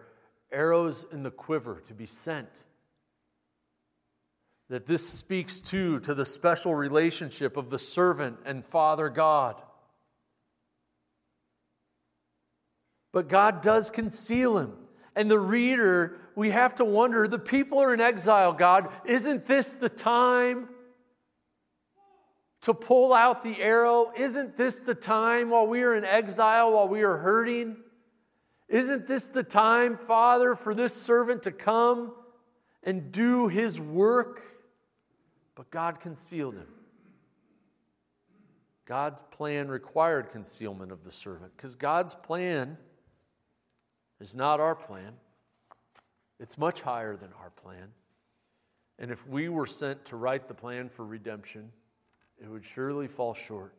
arrows 0.51 1.05
in 1.11 1.23
the 1.23 1.31
quiver 1.31 1.81
to 1.87 1.93
be 1.93 2.05
sent. 2.05 2.63
That 4.69 4.85
this 4.85 5.07
speaks 5.07 5.59
too 5.59 5.99
to 6.01 6.13
the 6.13 6.25
special 6.25 6.73
relationship 6.73 7.57
of 7.57 7.69
the 7.69 7.79
servant 7.79 8.37
and 8.45 8.65
Father 8.65 9.09
God. 9.09 9.61
But 13.11 13.27
God 13.27 13.61
does 13.61 13.89
conceal 13.89 14.57
him. 14.57 14.73
And 15.15 15.29
the 15.29 15.39
reader, 15.39 16.17
we 16.35 16.51
have 16.51 16.75
to 16.75 16.85
wonder 16.85 17.27
the 17.27 17.37
people 17.37 17.79
are 17.79 17.93
in 17.93 17.99
exile, 17.99 18.53
God. 18.53 18.87
Isn't 19.05 19.45
this 19.45 19.73
the 19.73 19.89
time 19.89 20.69
to 22.61 22.73
pull 22.73 23.13
out 23.13 23.43
the 23.43 23.61
arrow? 23.61 24.13
Isn't 24.15 24.55
this 24.55 24.77
the 24.77 24.95
time 24.95 25.49
while 25.49 25.67
we 25.67 25.83
are 25.83 25.95
in 25.95 26.05
exile, 26.05 26.71
while 26.71 26.87
we 26.87 27.03
are 27.03 27.17
hurting? 27.17 27.75
Isn't 28.71 29.05
this 29.05 29.27
the 29.27 29.43
time, 29.43 29.97
Father, 29.97 30.55
for 30.55 30.73
this 30.73 30.93
servant 30.93 31.43
to 31.43 31.51
come 31.51 32.13
and 32.83 33.11
do 33.11 33.49
his 33.49 33.77
work? 33.77 34.41
But 35.55 35.69
God 35.69 35.99
concealed 35.99 36.55
him. 36.55 36.69
God's 38.85 39.21
plan 39.29 39.67
required 39.67 40.31
concealment 40.31 40.93
of 40.93 41.03
the 41.03 41.11
servant 41.11 41.51
because 41.55 41.75
God's 41.75 42.15
plan 42.15 42.77
is 44.21 44.35
not 44.35 44.61
our 44.61 44.75
plan. 44.75 45.15
It's 46.39 46.57
much 46.57 46.79
higher 46.79 47.17
than 47.17 47.31
our 47.41 47.49
plan. 47.49 47.89
And 48.97 49.11
if 49.11 49.27
we 49.27 49.49
were 49.49 49.67
sent 49.67 50.05
to 50.05 50.15
write 50.15 50.47
the 50.47 50.53
plan 50.53 50.87
for 50.87 51.05
redemption, 51.05 51.73
it 52.41 52.49
would 52.49 52.65
surely 52.65 53.09
fall 53.09 53.33
short. 53.33 53.75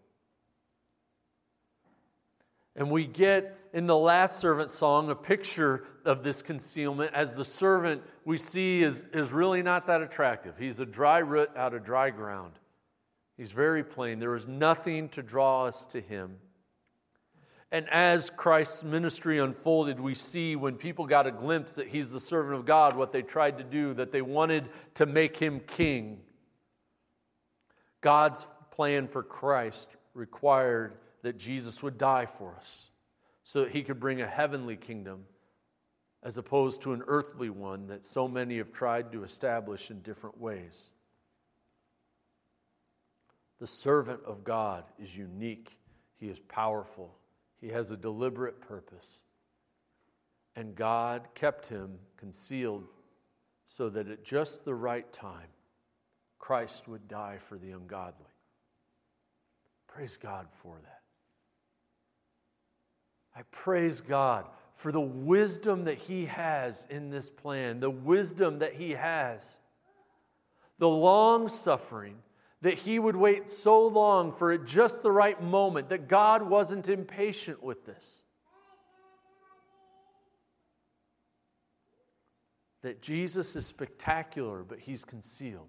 And 2.74 2.90
we 2.90 3.06
get 3.06 3.58
in 3.72 3.86
the 3.86 3.96
last 3.96 4.38
servant 4.38 4.70
song 4.70 5.10
a 5.10 5.14
picture 5.14 5.84
of 6.04 6.22
this 6.22 6.42
concealment 6.42 7.12
as 7.14 7.34
the 7.34 7.44
servant 7.44 8.02
we 8.24 8.38
see 8.38 8.82
is, 8.82 9.04
is 9.12 9.32
really 9.32 9.62
not 9.62 9.86
that 9.86 10.00
attractive. 10.00 10.56
He's 10.58 10.80
a 10.80 10.86
dry 10.86 11.18
root 11.18 11.50
out 11.56 11.74
of 11.74 11.84
dry 11.84 12.10
ground. 12.10 12.52
He's 13.36 13.52
very 13.52 13.82
plain. 13.82 14.18
There 14.18 14.34
is 14.34 14.46
nothing 14.46 15.08
to 15.10 15.22
draw 15.22 15.64
us 15.64 15.86
to 15.86 16.00
him. 16.00 16.36
And 17.70 17.88
as 17.88 18.28
Christ's 18.28 18.84
ministry 18.84 19.38
unfolded, 19.38 19.98
we 19.98 20.14
see 20.14 20.56
when 20.56 20.76
people 20.76 21.06
got 21.06 21.26
a 21.26 21.30
glimpse 21.30 21.74
that 21.74 21.88
he's 21.88 22.12
the 22.12 22.20
servant 22.20 22.54
of 22.54 22.66
God, 22.66 22.96
what 22.96 23.12
they 23.12 23.22
tried 23.22 23.56
to 23.58 23.64
do, 23.64 23.94
that 23.94 24.12
they 24.12 24.20
wanted 24.20 24.68
to 24.94 25.06
make 25.06 25.38
him 25.38 25.60
king. 25.60 26.20
God's 28.02 28.46
plan 28.70 29.08
for 29.08 29.22
Christ 29.22 29.88
required 30.12 30.94
that 31.22 31.38
Jesus 31.38 31.82
would 31.82 31.98
die 31.98 32.26
for 32.26 32.54
us 32.56 32.90
so 33.44 33.60
that 33.60 33.72
he 33.72 33.82
could 33.82 33.98
bring 33.98 34.20
a 34.20 34.26
heavenly 34.26 34.76
kingdom 34.76 35.24
as 36.22 36.36
opposed 36.36 36.82
to 36.82 36.92
an 36.92 37.02
earthly 37.06 37.50
one 37.50 37.88
that 37.88 38.04
so 38.04 38.28
many 38.28 38.58
have 38.58 38.72
tried 38.72 39.10
to 39.12 39.24
establish 39.24 39.90
in 39.90 40.00
different 40.02 40.38
ways. 40.38 40.92
The 43.58 43.66
servant 43.66 44.20
of 44.24 44.44
God 44.44 44.84
is 44.98 45.16
unique, 45.16 45.76
he 46.18 46.28
is 46.28 46.38
powerful, 46.38 47.16
he 47.60 47.68
has 47.68 47.90
a 47.90 47.96
deliberate 47.96 48.60
purpose. 48.60 49.22
And 50.54 50.74
God 50.74 51.28
kept 51.34 51.66
him 51.66 51.98
concealed 52.16 52.86
so 53.66 53.88
that 53.88 54.08
at 54.08 54.22
just 54.22 54.64
the 54.64 54.74
right 54.74 55.10
time, 55.12 55.48
Christ 56.38 56.88
would 56.88 57.08
die 57.08 57.38
for 57.38 57.56
the 57.56 57.70
ungodly. 57.70 58.26
Praise 59.86 60.16
God 60.16 60.48
for 60.50 60.76
that. 60.82 61.01
I 63.34 63.42
praise 63.50 64.00
God 64.00 64.46
for 64.74 64.92
the 64.92 65.00
wisdom 65.00 65.84
that 65.84 65.98
He 65.98 66.26
has 66.26 66.86
in 66.90 67.10
this 67.10 67.30
plan, 67.30 67.80
the 67.80 67.90
wisdom 67.90 68.58
that 68.58 68.74
He 68.74 68.92
has, 68.92 69.58
the 70.78 70.88
long 70.88 71.48
suffering 71.48 72.16
that 72.62 72.74
He 72.74 72.98
would 72.98 73.16
wait 73.16 73.50
so 73.50 73.86
long 73.86 74.32
for 74.32 74.52
it 74.52 74.64
just 74.64 75.02
the 75.02 75.12
right 75.12 75.40
moment, 75.42 75.88
that 75.88 76.08
God 76.08 76.42
wasn't 76.42 76.88
impatient 76.88 77.62
with 77.62 77.84
this. 77.84 78.24
That 82.82 83.02
Jesus 83.02 83.54
is 83.54 83.66
spectacular, 83.66 84.62
but 84.62 84.80
He's 84.80 85.04
concealed. 85.04 85.68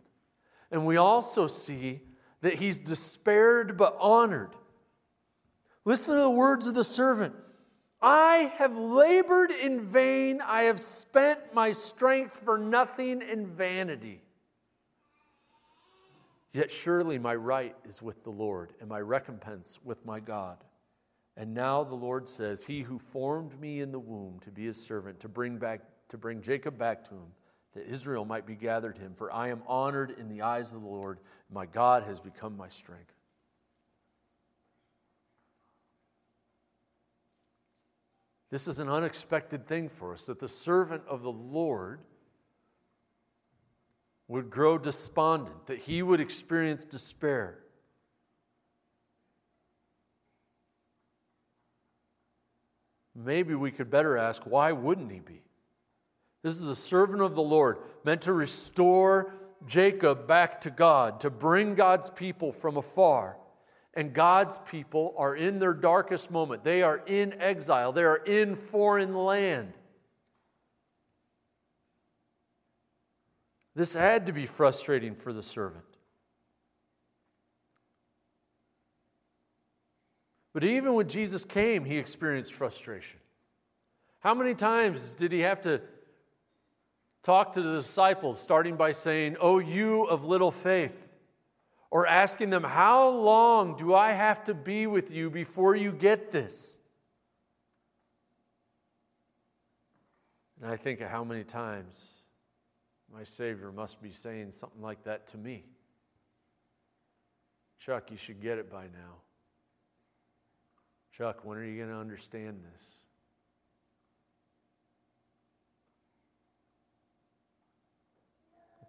And 0.71 0.86
we 0.86 0.97
also 0.97 1.47
see 1.47 2.02
that 2.41 2.56
He's 2.56 2.78
despaired 2.78 3.78
but 3.78 3.95
honored. 3.99 4.56
Listen 5.86 6.15
to 6.15 6.21
the 6.21 6.30
words 6.30 6.65
of 6.67 6.76
the 6.76 6.84
servant. 6.84 7.34
I 8.05 8.51
have 8.57 8.77
labored 8.77 9.49
in 9.49 9.79
vain. 9.79 10.41
I 10.41 10.63
have 10.63 10.79
spent 10.79 11.53
my 11.53 11.71
strength 11.71 12.35
for 12.35 12.57
nothing 12.57 13.21
in 13.21 13.47
vanity. 13.47 14.21
Yet 16.51 16.69
surely 16.69 17.17
my 17.17 17.33
right 17.33 17.75
is 17.87 18.01
with 18.01 18.23
the 18.25 18.29
Lord, 18.29 18.73
and 18.81 18.89
my 18.89 18.99
recompense 18.99 19.79
with 19.85 20.05
my 20.05 20.19
God. 20.19 20.57
And 21.37 21.53
now 21.53 21.83
the 21.83 21.95
Lord 21.95 22.27
says, 22.27 22.65
He 22.65 22.81
who 22.81 22.99
formed 22.99 23.59
me 23.59 23.79
in 23.79 23.91
the 23.93 23.99
womb 23.99 24.39
to 24.41 24.51
be 24.51 24.65
his 24.65 24.85
servant, 24.85 25.21
to 25.21 25.29
bring 25.29 25.57
back 25.57 25.81
to 26.09 26.17
bring 26.17 26.41
Jacob 26.41 26.77
back 26.77 27.03
to 27.05 27.15
him, 27.15 27.31
that 27.73 27.87
Israel 27.87 28.23
might 28.23 28.45
be 28.45 28.53
gathered 28.53 28.99
him. 28.99 29.13
For 29.15 29.33
I 29.33 29.47
am 29.47 29.63
honored 29.65 30.11
in 30.11 30.29
the 30.29 30.43
eyes 30.43 30.73
of 30.73 30.81
the 30.81 30.87
Lord, 30.87 31.19
my 31.51 31.65
God 31.65 32.03
has 32.03 32.19
become 32.19 32.55
my 32.55 32.69
strength. 32.69 33.15
This 38.53 38.67
is 38.67 38.77
an 38.77 38.87
unexpected 38.87 39.65
thing 39.65 39.89
for 39.89 40.13
us 40.13 40.27
that 40.27 40.39
the 40.39 40.47
servant 40.47 41.01
of 41.07 41.23
the 41.23 41.31
Lord 41.31 42.01
would 44.27 44.51
grow 44.51 44.77
despondent, 44.77 45.65
that 45.65 45.79
he 45.79 46.03
would 46.03 46.21
experience 46.21 46.85
despair. 46.85 47.57
Maybe 53.15 53.55
we 53.55 53.71
could 53.71 53.89
better 53.89 54.19
ask, 54.19 54.43
why 54.43 54.71
wouldn't 54.71 55.11
he 55.11 55.19
be? 55.19 55.41
This 56.43 56.57
is 56.57 56.67
a 56.67 56.75
servant 56.75 57.23
of 57.23 57.33
the 57.33 57.41
Lord, 57.41 57.79
meant 58.03 58.21
to 58.21 58.33
restore 58.33 59.33
Jacob 59.65 60.27
back 60.27 60.61
to 60.61 60.69
God, 60.69 61.21
to 61.21 61.31
bring 61.31 61.73
God's 61.73 62.11
people 62.11 62.51
from 62.51 62.77
afar. 62.77 63.35
And 63.93 64.13
God's 64.13 64.58
people 64.69 65.13
are 65.17 65.36
in 65.36 65.60
their 65.60 65.73
darkest 65.73 66.32
moment. 66.32 66.63
They 66.63 66.82
are 66.82 67.01
in 67.06 67.39
exile, 67.41 67.91
they 67.91 68.03
are 68.03 68.17
in 68.17 68.56
foreign 68.56 69.13
land. 69.13 69.73
This 73.75 73.93
had 73.93 74.27
to 74.27 74.32
be 74.34 74.45
frustrating 74.45 75.15
for 75.15 75.34
the 75.34 75.41
servant. 75.41 75.84
But 80.53 80.63
even 80.63 80.93
when 80.93 81.08
Jesus 81.08 81.43
came, 81.43 81.84
he 81.84 81.97
experienced 81.97 82.53
frustration. 82.53 83.19
How 84.19 84.36
many 84.36 84.53
times 84.53 85.15
did 85.15 85.32
he 85.32 85.39
have 85.39 85.62
to 85.62 85.82
talk 87.23 87.53
to 87.53 87.62
the 87.62 87.77
disciples, 87.77 88.39
starting 88.39 88.75
by 88.75 88.91
saying, 88.91 89.38
Oh, 89.39 89.58
you 89.58 90.06
of 90.06 90.25
little 90.25 90.51
faith? 90.51 91.02
Or 91.93 92.08
asking 92.08 92.49
them, 92.49 92.63
How 92.63 93.08
long 93.08 93.77
do 93.77 93.93
I 93.93 94.13
have 94.13 94.45
to 94.45 94.56
be 94.56 94.88
with 94.88 95.12
you 95.12 95.29
before 95.29 95.75
you 95.75 95.91
get 95.91 96.32
this? 96.32 96.79
And 100.60 100.71
I 100.71 100.75
think 100.75 101.01
of 101.01 101.12
how 101.12 101.23
many 101.23 101.43
times 101.43 102.23
my 103.13 103.23
Savior 103.23 103.71
must 103.71 104.01
be 104.01 104.12
saying 104.12 104.49
something 104.49 104.82
like 104.82 105.03
that 105.03 105.27
to 105.27 105.38
me. 105.38 105.65
Chuck, 107.77 108.10
you 108.10 108.17
should 108.17 108.41
get 108.41 108.58
it 108.58 108.71
by 108.71 108.86
now. 108.86 109.19
Chuck, 111.15 111.41
when 111.45 111.60
are 111.60 111.63
you 111.63 111.77
going 111.77 111.89
to 111.89 111.95
understand 111.95 112.60
this? 112.73 113.01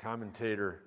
Commentator 0.01 0.81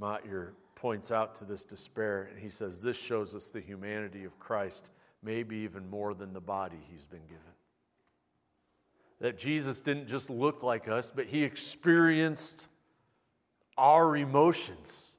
Motyer 0.00 0.54
points 0.80 1.10
out 1.10 1.34
to 1.36 1.44
this 1.44 1.64
despair, 1.64 2.28
and 2.30 2.38
he 2.38 2.50
says, 2.50 2.80
This 2.80 3.00
shows 3.00 3.34
us 3.34 3.50
the 3.50 3.60
humanity 3.60 4.24
of 4.24 4.38
Christ, 4.38 4.90
maybe 5.22 5.56
even 5.56 5.90
more 5.90 6.14
than 6.14 6.32
the 6.32 6.40
body 6.40 6.76
he's 6.90 7.04
been 7.04 7.26
given. 7.26 7.42
That 9.20 9.36
Jesus 9.36 9.80
didn't 9.80 10.06
just 10.06 10.30
look 10.30 10.62
like 10.62 10.86
us, 10.86 11.10
but 11.14 11.26
he 11.26 11.42
experienced 11.42 12.68
our 13.76 14.16
emotions. 14.16 15.16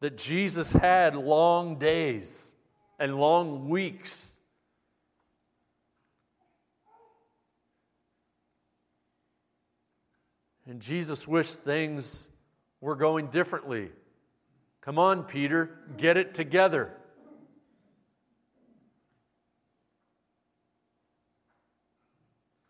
That 0.00 0.16
Jesus 0.16 0.72
had 0.72 1.14
long 1.14 1.78
days 1.78 2.54
and 2.98 3.16
long 3.16 3.68
weeks. 3.68 4.32
And 10.66 10.80
Jesus 10.80 11.28
wished 11.28 11.58
things 11.58 12.28
were 12.80 12.96
going 12.96 13.28
differently. 13.28 13.90
Come 14.80 14.98
on, 14.98 15.24
Peter, 15.24 15.78
get 15.96 16.16
it 16.16 16.34
together. 16.34 16.92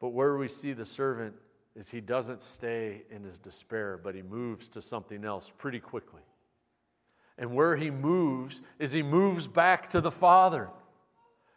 But 0.00 0.10
where 0.10 0.36
we 0.36 0.48
see 0.48 0.72
the 0.72 0.86
servant 0.86 1.34
is 1.74 1.90
he 1.90 2.00
doesn't 2.00 2.42
stay 2.42 3.02
in 3.10 3.24
his 3.24 3.38
despair, 3.38 4.00
but 4.02 4.14
he 4.14 4.22
moves 4.22 4.68
to 4.70 4.80
something 4.80 5.24
else 5.24 5.52
pretty 5.58 5.80
quickly. 5.80 6.22
And 7.38 7.54
where 7.54 7.76
he 7.76 7.90
moves 7.90 8.62
is 8.78 8.92
he 8.92 9.02
moves 9.02 9.46
back 9.46 9.90
to 9.90 10.00
the 10.00 10.10
Father. 10.10 10.70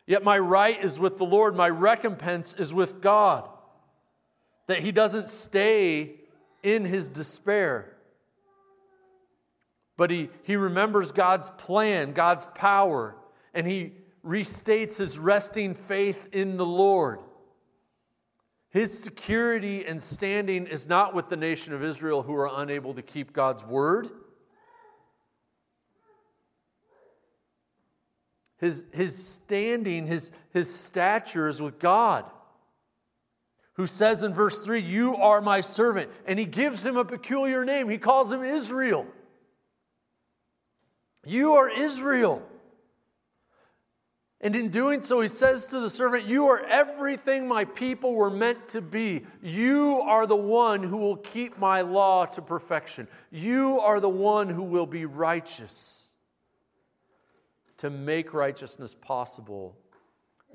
Yet 0.05 0.23
my 0.23 0.37
right 0.37 0.83
is 0.83 0.99
with 0.99 1.17
the 1.17 1.25
Lord, 1.25 1.55
my 1.55 1.69
recompense 1.69 2.53
is 2.53 2.73
with 2.73 3.01
God. 3.01 3.47
That 4.67 4.79
he 4.79 4.91
doesn't 4.91 5.29
stay 5.29 6.15
in 6.63 6.83
his 6.83 7.07
despair, 7.07 7.95
but 9.99 10.09
he, 10.09 10.29
he 10.43 10.55
remembers 10.55 11.11
God's 11.11 11.49
plan, 11.49 12.13
God's 12.13 12.45
power, 12.55 13.17
and 13.53 13.67
he 13.67 13.91
restates 14.25 14.95
his 14.95 15.19
resting 15.19 15.73
faith 15.73 16.29
in 16.31 16.55
the 16.55 16.65
Lord. 16.65 17.19
His 18.69 18.97
security 18.97 19.85
and 19.85 20.01
standing 20.01 20.67
is 20.67 20.87
not 20.87 21.13
with 21.13 21.27
the 21.27 21.35
nation 21.35 21.73
of 21.73 21.83
Israel 21.83 22.23
who 22.23 22.33
are 22.33 22.49
unable 22.61 22.93
to 22.93 23.01
keep 23.01 23.33
God's 23.33 23.65
word. 23.65 24.07
His, 28.57 28.85
his 28.93 29.21
standing, 29.21 30.07
his, 30.07 30.31
his 30.53 30.73
stature 30.73 31.49
is 31.49 31.61
with 31.61 31.77
God, 31.77 32.23
who 33.73 33.85
says 33.85 34.23
in 34.23 34.33
verse 34.33 34.63
3, 34.63 34.79
You 34.79 35.17
are 35.17 35.41
my 35.41 35.59
servant. 35.59 36.09
And 36.25 36.39
he 36.39 36.45
gives 36.45 36.85
him 36.85 36.95
a 36.95 37.03
peculiar 37.03 37.65
name. 37.65 37.89
He 37.89 37.97
calls 37.97 38.31
him 38.31 38.43
Israel. 38.43 39.05
You 41.29 41.53
are 41.53 41.69
Israel. 41.69 42.41
And 44.41 44.55
in 44.55 44.69
doing 44.69 45.03
so, 45.03 45.21
he 45.21 45.27
says 45.27 45.67
to 45.67 45.79
the 45.79 45.89
servant, 45.89 46.25
You 46.25 46.47
are 46.47 46.59
everything 46.59 47.47
my 47.47 47.65
people 47.65 48.15
were 48.15 48.31
meant 48.31 48.69
to 48.69 48.81
be. 48.81 49.25
You 49.43 50.01
are 50.01 50.25
the 50.25 50.35
one 50.35 50.81
who 50.81 50.97
will 50.97 51.17
keep 51.17 51.59
my 51.59 51.81
law 51.81 52.25
to 52.25 52.41
perfection. 52.41 53.07
You 53.29 53.79
are 53.81 53.99
the 53.99 54.09
one 54.09 54.49
who 54.49 54.63
will 54.63 54.87
be 54.87 55.05
righteous 55.05 56.15
to 57.77 57.91
make 57.91 58.33
righteousness 58.33 58.95
possible. 58.95 59.77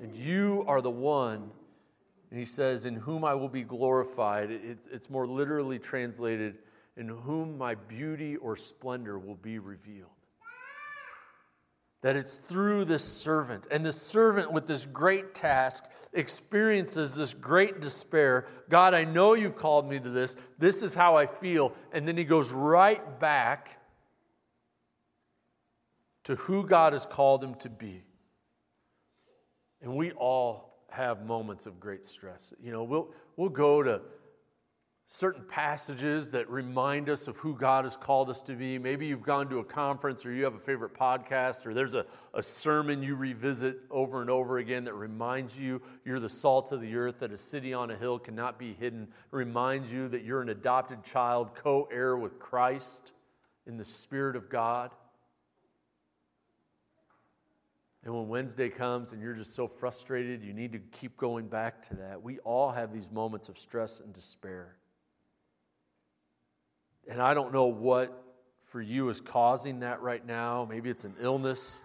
And 0.01 0.13
you 0.13 0.65
are 0.67 0.81
the 0.81 0.91
one, 0.91 1.51
and 2.31 2.39
he 2.39 2.45
says, 2.45 2.85
in 2.85 2.95
whom 2.95 3.23
I 3.23 3.33
will 3.33 3.47
be 3.47 3.63
glorified. 3.63 4.51
It's 4.51 5.09
more 5.09 5.25
literally 5.25 5.79
translated, 5.79 6.57
in 6.97 7.07
whom 7.07 7.57
my 7.57 7.75
beauty 7.75 8.35
or 8.35 8.57
splendor 8.57 9.17
will 9.17 9.35
be 9.35 9.57
revealed. 9.57 10.09
That 12.05 12.15
it's 12.15 12.37
through 12.37 12.85
this 12.85 13.03
servant. 13.03 13.65
And 13.71 13.83
the 13.83 13.91
servant, 13.91 14.51
with 14.51 14.67
this 14.67 14.85
great 14.85 15.33
task, 15.33 15.85
experiences 16.13 17.15
this 17.15 17.33
great 17.33 17.81
despair. 17.81 18.45
God, 18.69 18.93
I 18.93 19.05
know 19.05 19.33
you've 19.33 19.55
called 19.55 19.89
me 19.89 19.99
to 19.99 20.11
this. 20.11 20.35
This 20.59 20.83
is 20.83 20.93
how 20.93 21.17
I 21.17 21.25
feel. 21.25 21.73
And 21.91 22.07
then 22.07 22.15
he 22.15 22.23
goes 22.23 22.51
right 22.51 23.19
back 23.19 23.79
to 26.25 26.35
who 26.35 26.67
God 26.67 26.93
has 26.93 27.07
called 27.07 27.43
him 27.43 27.55
to 27.55 27.69
be. 27.69 28.03
And 29.81 29.95
we 29.95 30.11
all 30.11 30.85
have 30.91 31.25
moments 31.25 31.65
of 31.65 31.79
great 31.79 32.05
stress. 32.05 32.53
You 32.61 32.71
know, 32.71 32.83
we'll, 32.83 33.09
we'll 33.35 33.49
go 33.49 33.81
to 33.81 34.01
certain 35.07 35.43
passages 35.47 36.31
that 36.31 36.49
remind 36.49 37.09
us 37.09 37.27
of 37.27 37.37
who 37.37 37.55
God 37.55 37.83
has 37.85 37.95
called 37.95 38.29
us 38.29 38.41
to 38.43 38.53
be. 38.53 38.79
Maybe 38.79 39.05
you've 39.05 39.21
gone 39.21 39.49
to 39.49 39.59
a 39.59 39.63
conference 39.63 40.25
or 40.25 40.31
you 40.31 40.43
have 40.45 40.55
a 40.55 40.59
favorite 40.59 40.95
podcast 40.95 41.67
or 41.67 41.73
there's 41.75 41.93
a, 41.93 42.05
a 42.33 42.41
sermon 42.41 43.03
you 43.03 43.15
revisit 43.15 43.77
over 43.91 44.21
and 44.21 44.29
over 44.31 44.57
again 44.57 44.85
that 44.85 44.95
reminds 44.95 45.57
you 45.57 45.81
you're 46.03 46.19
the 46.19 46.29
salt 46.29 46.71
of 46.71 46.81
the 46.81 46.95
earth, 46.95 47.19
that 47.19 47.31
a 47.31 47.37
city 47.37 47.73
on 47.73 47.91
a 47.91 47.95
hill 47.95 48.17
cannot 48.17 48.57
be 48.57 48.73
hidden, 48.73 49.07
reminds 49.29 49.91
you 49.91 50.07
that 50.07 50.23
you're 50.23 50.41
an 50.41 50.49
adopted 50.49 51.03
child, 51.03 51.53
co 51.53 51.87
heir 51.91 52.17
with 52.17 52.39
Christ 52.39 53.13
in 53.67 53.77
the 53.77 53.85
Spirit 53.85 54.35
of 54.35 54.49
God. 54.49 54.91
And 58.03 58.13
when 58.13 58.27
Wednesday 58.27 58.69
comes 58.69 59.13
and 59.13 59.21
you're 59.21 59.33
just 59.33 59.55
so 59.55 59.67
frustrated, 59.67 60.43
you 60.43 60.53
need 60.53 60.71
to 60.73 60.79
keep 60.79 61.17
going 61.17 61.47
back 61.47 61.87
to 61.89 61.95
that. 61.95 62.21
We 62.21 62.37
all 62.39 62.71
have 62.71 62.93
these 62.93 63.09
moments 63.11 63.49
of 63.49 63.57
stress 63.57 63.99
and 63.99 64.13
despair. 64.13 64.75
And 67.07 67.21
I 67.21 67.33
don't 67.33 67.53
know 67.53 67.65
what 67.65 68.23
for 68.59 68.81
you 68.81 69.09
is 69.09 69.21
causing 69.21 69.81
that 69.81 70.01
right 70.01 70.25
now. 70.25 70.67
Maybe 70.69 70.89
it's 70.89 71.05
an 71.05 71.15
illness, 71.21 71.81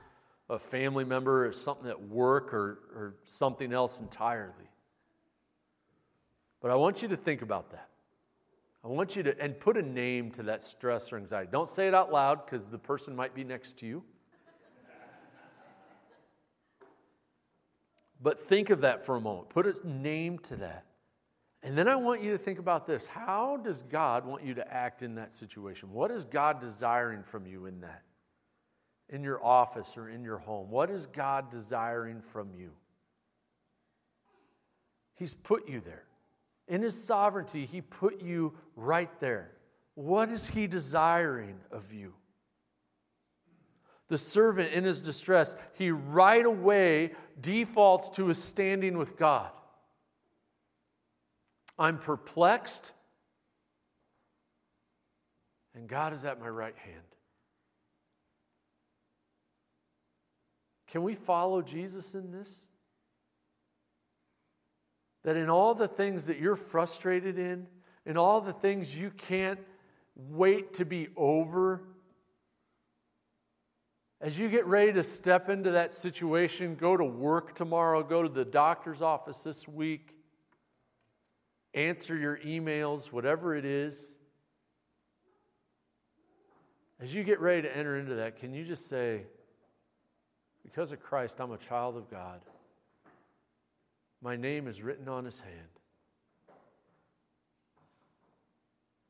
a 0.49 0.59
family 0.59 1.05
member, 1.05 1.47
or 1.47 1.53
something 1.53 1.89
at 1.89 2.09
work, 2.09 2.55
or, 2.55 2.79
or 2.95 3.15
something 3.25 3.73
else 3.73 4.01
entirely. 4.01 4.71
But 6.61 6.71
I 6.71 6.75
want 6.75 7.03
you 7.03 7.09
to 7.09 7.17
think 7.17 7.43
about 7.43 7.71
that. 7.71 7.89
I 8.83 8.89
want 8.89 9.15
you 9.15 9.23
to, 9.25 9.39
and 9.39 9.59
put 9.61 9.77
a 9.77 9.83
name 9.83 10.31
to 10.33 10.43
that 10.45 10.63
stress 10.63 11.13
or 11.13 11.19
anxiety. 11.19 11.51
Don't 11.53 11.69
say 11.69 11.87
it 11.87 11.95
out 11.95 12.11
loud 12.11 12.47
because 12.47 12.71
the 12.71 12.79
person 12.79 13.15
might 13.15 13.35
be 13.35 13.45
next 13.45 13.77
to 13.79 13.87
you. 13.87 14.03
But 18.23 18.49
think 18.49 18.71
of 18.71 18.83
that 18.83 19.05
for 19.05 19.17
a 19.17 19.21
moment. 19.21 19.49
Put 19.49 19.67
a 19.67 19.89
name 19.89 20.39
to 20.41 20.57
that. 20.57 20.85
And 21.63 21.77
then 21.77 21.89
I 21.89 21.97
want 21.97 22.23
you 22.23 22.33
to 22.33 22.39
think 22.39 22.59
about 22.59 22.87
this. 22.87 23.07
How 23.07 23.59
does 23.59 23.83
God 23.83 24.25
want 24.25 24.45
you 24.45 24.55
to 24.55 24.73
act 24.73 25.03
in 25.03 25.17
that 25.17 25.33
situation? 25.33 25.93
What 25.93 26.11
is 26.11 26.25
God 26.25 26.61
desiring 26.61 27.23
from 27.23 27.47
you 27.47 27.67
in 27.67 27.81
that? 27.81 28.03
In 29.11 29.23
your 29.23 29.45
office 29.45 29.97
or 29.97 30.09
in 30.09 30.25
your 30.25 30.39
home? 30.39 30.71
What 30.71 30.91
is 30.91 31.07
God 31.07 31.51
desiring 31.51 32.23
from 32.23 32.55
you? 32.55 32.71
He's 35.15 35.35
put 35.35 35.69
you 35.69 35.81
there. 35.81 36.05
In 36.67 36.81
His 36.81 37.03
sovereignty, 37.03 37.67
He 37.67 37.83
put 37.83 38.23
you 38.23 38.55
right 38.75 39.11
there. 39.21 39.51
What 39.95 40.31
is 40.31 40.49
He 40.49 40.67
desiring 40.67 41.59
of 41.71 41.93
you? 41.93 42.15
the 44.11 44.19
servant 44.19 44.73
in 44.73 44.85
his 44.85 45.01
distress, 45.01 45.55
he 45.73 45.91
right 45.93 46.45
away 46.45 47.13
defaults 47.41 48.11
to 48.11 48.27
his 48.27 48.43
standing 48.43 48.99
with 48.99 49.17
God. 49.17 49.51
I'm 51.81 51.99
perplexed. 51.99 52.93
and 55.75 55.89
God 55.89 56.13
is 56.13 56.25
at 56.25 56.39
my 56.39 56.49
right 56.49 56.77
hand. 56.77 57.05
Can 60.89 61.03
we 61.03 61.15
follow 61.15 61.63
Jesus 61.63 62.15
in 62.15 62.33
this? 62.33 62.67
That 65.23 65.37
in 65.37 65.49
all 65.49 65.75
the 65.75 65.89
things 65.89 66.27
that 66.27 66.39
you're 66.39 66.57
frustrated 66.57 67.39
in, 67.39 67.67
in 68.05 68.17
all 68.17 68.41
the 68.41 68.53
things 68.53 68.97
you 68.97 69.11
can't 69.11 69.61
wait 70.17 70.75
to 70.75 70.85
be 70.85 71.09
over, 71.17 71.83
as 74.21 74.39
you 74.39 74.49
get 74.49 74.67
ready 74.67 74.93
to 74.93 75.03
step 75.03 75.49
into 75.49 75.71
that 75.71 75.93
situation, 75.93 76.75
go 76.75 76.97
to 76.97 77.05
work 77.05 77.55
tomorrow, 77.55 78.03
go 78.03 78.23
to 78.23 78.29
the 78.29 78.45
doctor's 78.45 79.01
office 79.01 79.43
this 79.45 79.67
week, 79.67 80.15
answer 81.75 82.17
your 82.17 82.39
emails, 82.39 83.13
whatever 83.13 83.55
it 83.55 83.65
is, 83.65 84.17
as 87.01 87.15
you 87.15 87.25
get 87.25 87.41
ready 87.41 87.63
to 87.63 87.77
enter 87.77 87.97
into 87.97 88.17
that, 88.17 88.37
can 88.39 88.53
you 88.53 88.65
just 88.65 88.89
say, 88.89 89.23
because 90.63 90.93
of 90.93 91.01
Christ, 91.01 91.41
I'm 91.41 91.53
a 91.53 91.57
child 91.57 91.97
of 91.97 92.11
God. 92.11 92.41
My 94.23 94.37
name 94.37 94.69
is 94.69 94.83
written 94.83 95.09
on 95.09 95.25
his 95.25 95.41
hand. 95.41 95.55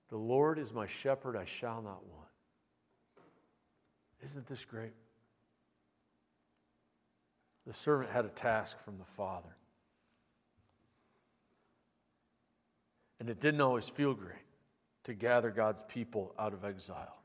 The 0.08 0.16
Lord 0.16 0.58
is 0.58 0.72
my 0.72 0.86
shepherd, 0.86 1.36
I 1.36 1.44
shall 1.44 1.82
not 1.82 2.04
want. 2.06 2.28
Isn't 4.22 4.46
this 4.46 4.64
great? 4.64 4.92
The 7.66 7.72
servant 7.72 8.10
had 8.10 8.24
a 8.24 8.28
task 8.28 8.82
from 8.84 8.98
the 8.98 9.04
Father. 9.04 9.56
And 13.20 13.28
it 13.28 13.38
didn't 13.38 13.60
always 13.60 13.88
feel 13.88 14.14
great 14.14 14.34
to 15.04 15.14
gather 15.14 15.50
God's 15.50 15.82
people 15.82 16.34
out 16.38 16.54
of 16.54 16.64
exile. 16.64 17.18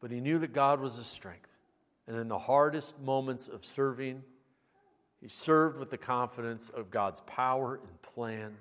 But 0.00 0.12
he 0.12 0.20
knew 0.20 0.38
that 0.38 0.52
God 0.52 0.80
was 0.80 0.96
his 0.96 1.06
strength. 1.06 1.48
And 2.06 2.16
in 2.16 2.28
the 2.28 2.38
hardest 2.38 3.00
moments 3.00 3.48
of 3.48 3.64
serving, 3.64 4.22
he 5.20 5.28
served 5.28 5.78
with 5.78 5.90
the 5.90 5.98
confidence 5.98 6.68
of 6.68 6.90
God's 6.90 7.20
power 7.20 7.80
and 7.82 8.02
plan. 8.02 8.56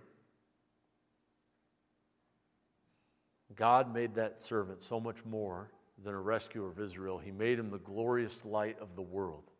God 3.56 3.94
made 3.94 4.16
that 4.16 4.40
servant 4.42 4.82
so 4.84 5.00
much 5.00 5.26
more 5.26 5.72
than 6.04 6.14
a 6.14 6.20
rescuer 6.20 6.70
of 6.70 6.80
Israel. 6.80 7.20
He 7.20 7.32
made 7.32 7.60
him 7.60 7.70
the 7.70 7.80
glorious 7.80 8.46
light 8.46 8.78
of 8.80 8.96
the 8.96 9.02
world. 9.02 9.51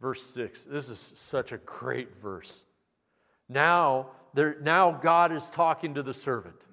Verse 0.00 0.22
6, 0.22 0.66
this 0.66 0.90
is 0.90 0.98
such 0.98 1.52
a 1.52 1.58
great 1.58 2.16
verse. 2.16 2.64
Now, 3.48 4.08
there, 4.34 4.56
now 4.60 4.92
God 4.92 5.32
is 5.32 5.48
talking 5.48 5.94
to 5.94 6.02
the 6.02 6.12
servant. 6.12 6.66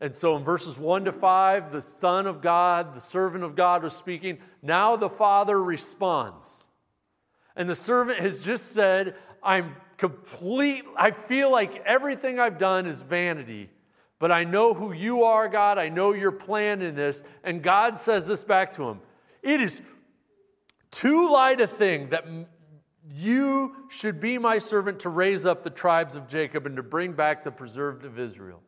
And 0.00 0.14
so 0.14 0.36
in 0.36 0.44
verses 0.44 0.78
1 0.78 1.04
to 1.04 1.12
5, 1.12 1.72
the 1.72 1.82
Son 1.82 2.26
of 2.26 2.40
God, 2.40 2.94
the 2.94 3.00
servant 3.00 3.44
of 3.44 3.54
God 3.54 3.82
was 3.82 3.94
speaking. 3.94 4.38
Now 4.62 4.96
the 4.96 5.08
Father 5.08 5.62
responds. 5.62 6.66
And 7.56 7.68
the 7.68 7.74
servant 7.74 8.20
has 8.20 8.42
just 8.42 8.72
said, 8.72 9.16
I'm 9.42 9.76
complete, 9.96 10.84
I 10.96 11.10
feel 11.10 11.50
like 11.50 11.82
everything 11.84 12.38
I've 12.38 12.58
done 12.58 12.86
is 12.86 13.02
vanity, 13.02 13.68
but 14.18 14.32
I 14.32 14.44
know 14.44 14.72
who 14.72 14.92
you 14.92 15.24
are, 15.24 15.48
God. 15.48 15.78
I 15.78 15.88
know 15.88 16.12
your 16.12 16.32
plan 16.32 16.80
in 16.80 16.94
this. 16.94 17.22
And 17.44 17.62
God 17.62 17.98
says 17.98 18.26
this 18.26 18.44
back 18.44 18.72
to 18.74 18.84
him 18.88 19.00
It 19.42 19.60
is 19.60 19.82
too 20.90 21.30
light 21.32 21.60
a 21.60 21.66
thing 21.66 22.10
that 22.10 22.24
you 23.12 23.74
should 23.88 24.20
be 24.20 24.38
my 24.38 24.58
servant 24.58 25.00
to 25.00 25.08
raise 25.08 25.44
up 25.44 25.62
the 25.62 25.70
tribes 25.70 26.14
of 26.14 26.28
Jacob 26.28 26.66
and 26.66 26.76
to 26.76 26.82
bring 26.82 27.12
back 27.12 27.42
the 27.42 27.50
preserved 27.50 28.04
of 28.04 28.18
Israel. 28.18 28.62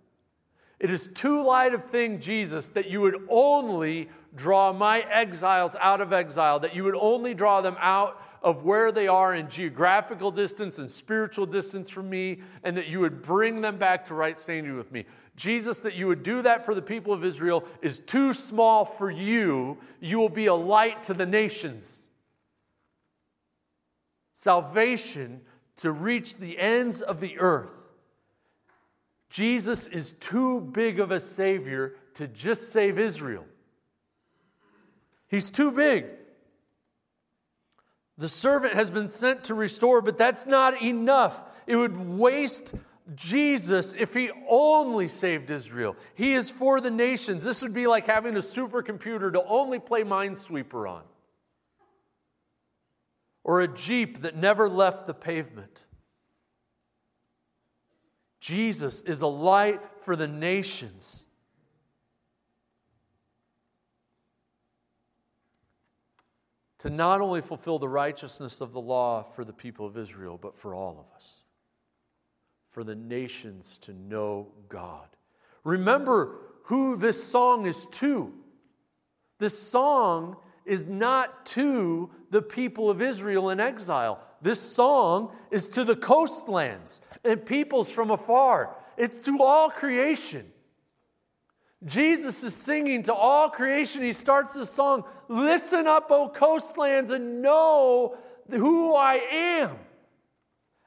It 0.81 0.91
is 0.91 1.09
too 1.15 1.45
light 1.47 1.75
of 1.75 1.85
thing, 1.85 2.19
Jesus, 2.19 2.71
that 2.71 2.91
you 2.91 3.03
would 3.03 3.23
only 3.29 4.09
draw 4.35 4.73
my 4.73 5.01
exiles 5.03 5.77
out 5.79 6.01
of 6.01 6.13
exile, 6.13 6.59
that 6.59 6.75
you 6.75 6.83
would 6.83 6.97
only 6.97 7.35
draw 7.35 7.61
them 7.61 7.77
out 7.79 8.21
of 8.43 8.65
where 8.65 8.91
they 8.91 9.07
are 9.07 9.33
in 9.33 9.49
geographical 9.49 10.33
distance 10.33 10.81
and 10.81 10.91
spiritual 10.91 11.47
distance 11.47 11.89
from 11.89 12.11
me, 12.11 12.41
and 12.65 12.77
that 12.77 12.89
you 12.89 12.99
would 12.99 13.23
bring 13.23 13.61
them 13.61 13.77
back 13.77 14.07
to 14.07 14.15
right 14.15 14.37
standing 14.37 14.77
with 14.77 14.91
me. 14.91 15.05
Jesus, 15.37 15.81
that 15.83 15.95
you 15.95 16.09
would 16.09 16.25
do 16.25 16.43
that 16.43 16.67
for 16.67 16.75
the 16.75 16.83
people 16.83 17.13
of 17.13 17.25
Israel 17.25 17.65
is 17.81 18.01
too 18.01 18.33
small 18.33 18.85
for 18.85 19.09
you. 19.09 19.79
You 20.01 20.19
will 20.19 20.29
be 20.29 20.47
a 20.47 20.55
light 20.55 21.05
to 21.05 21.15
the 21.15 21.27
nations. 21.27 22.02
Salvation 24.43 25.41
to 25.77 25.93
reach 25.93 26.35
the 26.35 26.59
ends 26.59 27.01
of 27.01 27.21
the 27.21 27.39
earth 27.39 27.93
Jesus 29.31 29.87
is 29.87 30.17
too 30.19 30.61
big 30.61 30.99
of 30.99 31.13
a 31.13 31.21
Savior 31.21 31.95
to 32.15 32.27
just 32.27 32.73
save 32.73 32.99
Israel. 32.99 33.45
He's 35.29 35.49
too 35.49 35.71
big. 35.71 36.07
The 38.19 38.29
servant 38.29 38.75
has 38.75 38.91
been 38.91 39.07
sent 39.07 39.45
to 39.45 39.55
restore, 39.55 40.03
but 40.03 40.19
that's 40.19 40.45
not 40.45 40.83
enough. 40.83 41.41
It 41.69 41.77
would 41.77 41.97
waste 41.97 42.75
Jesus 43.15 43.95
if 43.95 44.13
he 44.13 44.33
only 44.49 45.07
saved 45.07 45.51
Israel. 45.51 45.95
He 46.15 46.35
is 46.35 46.51
for 46.51 46.81
the 46.81 46.91
nations. 46.91 47.45
This 47.45 47.63
would 47.63 47.73
be 47.73 47.87
like 47.87 48.09
having 48.09 48.35
a 48.35 48.41
supercomputer 48.41 49.33
to 49.33 49.45
only 49.45 49.79
play 49.79 50.03
Minesweeper 50.03 50.91
on, 50.91 51.05
or 53.45 53.61
a 53.61 53.69
Jeep 53.69 54.23
that 54.23 54.37
never 54.37 54.69
left 54.69 55.07
the 55.07 55.15
pavement. 55.15 55.87
Jesus 58.41 59.03
is 59.03 59.23
a 59.23 59.27
light 59.27 59.81
for 60.01 60.17
the 60.17 60.29
nations. 60.29 61.27
To 66.81 66.91
not 66.91 67.21
only 67.21 67.41
fulfill 67.41 67.79
the 67.79 67.89
righteousness 67.89 68.61
of 68.61 68.73
the 68.73 68.81
law 68.81 69.23
for 69.23 69.45
the 69.45 69.53
people 69.53 69.87
of 69.87 69.97
Israel, 69.97 70.39
but 70.41 70.57
for 70.57 70.75
all 70.75 70.99
of 70.99 71.15
us, 71.15 71.45
for 72.69 72.83
the 72.83 72.97
nations 72.97 73.79
to 73.83 73.93
know 73.93 74.49
God. 74.69 75.07
Remember 75.63 76.39
who 76.65 76.97
this 76.97 77.23
song 77.23 77.67
is 77.67 77.87
to. 77.93 78.33
This 79.39 79.57
song 79.57 80.37
is 80.65 80.87
not 80.87 81.47
to 81.47 82.11
the 82.31 82.43
people 82.43 82.91
of 82.91 83.03
Israel 83.03 83.51
in 83.51 83.61
exile. 83.61 84.21
This 84.41 84.61
song 84.61 85.35
is 85.51 85.69
to 85.69 85.85
the 85.85 85.97
coastlands 85.97 87.01
and 87.25 87.45
peoples 87.45 87.91
from 87.91 88.11
afar. 88.11 88.77
It's 88.97 89.19
to 89.21 89.43
all 89.43 89.71
creation. 89.71 90.47
Jesus 91.85 92.45
is 92.45 92.55
singing 92.55 93.03
to 93.05 93.15
all 93.15 93.49
creation. 93.49 94.03
He 94.03 94.13
starts 94.13 94.55
the 94.55 94.67
song, 94.67 95.05
Listen 95.29 95.87
up, 95.87 96.09
O 96.11 96.29
coastlands, 96.29 97.11
and 97.11 97.43
know 97.43 98.17
who 98.49 98.95
I 98.95 99.15
am. 99.15 99.77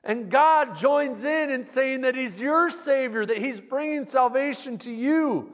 And 0.04 0.30
God 0.30 0.76
joins 0.76 1.24
in 1.24 1.50
in 1.50 1.66
saying 1.66 2.02
that 2.02 2.16
He's 2.16 2.40
your 2.40 2.70
Savior, 2.70 3.26
that 3.26 3.38
He's 3.38 3.60
bringing 3.60 4.06
salvation 4.06 4.78
to 4.80 4.92
you. 4.92 5.52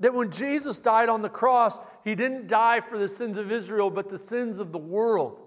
That 0.00 0.14
when 0.14 0.30
Jesus 0.30 0.78
died 0.78 1.08
on 1.08 1.22
the 1.22 1.28
cross, 1.28 1.78
He 2.04 2.14
didn't 2.14 2.48
die 2.48 2.80
for 2.80 2.98
the 2.98 3.08
sins 3.08 3.36
of 3.38 3.50
Israel, 3.50 3.90
but 3.90 4.08
the 4.08 4.18
sins 4.18 4.58
of 4.58 4.72
the 4.72 4.78
world. 4.78 5.40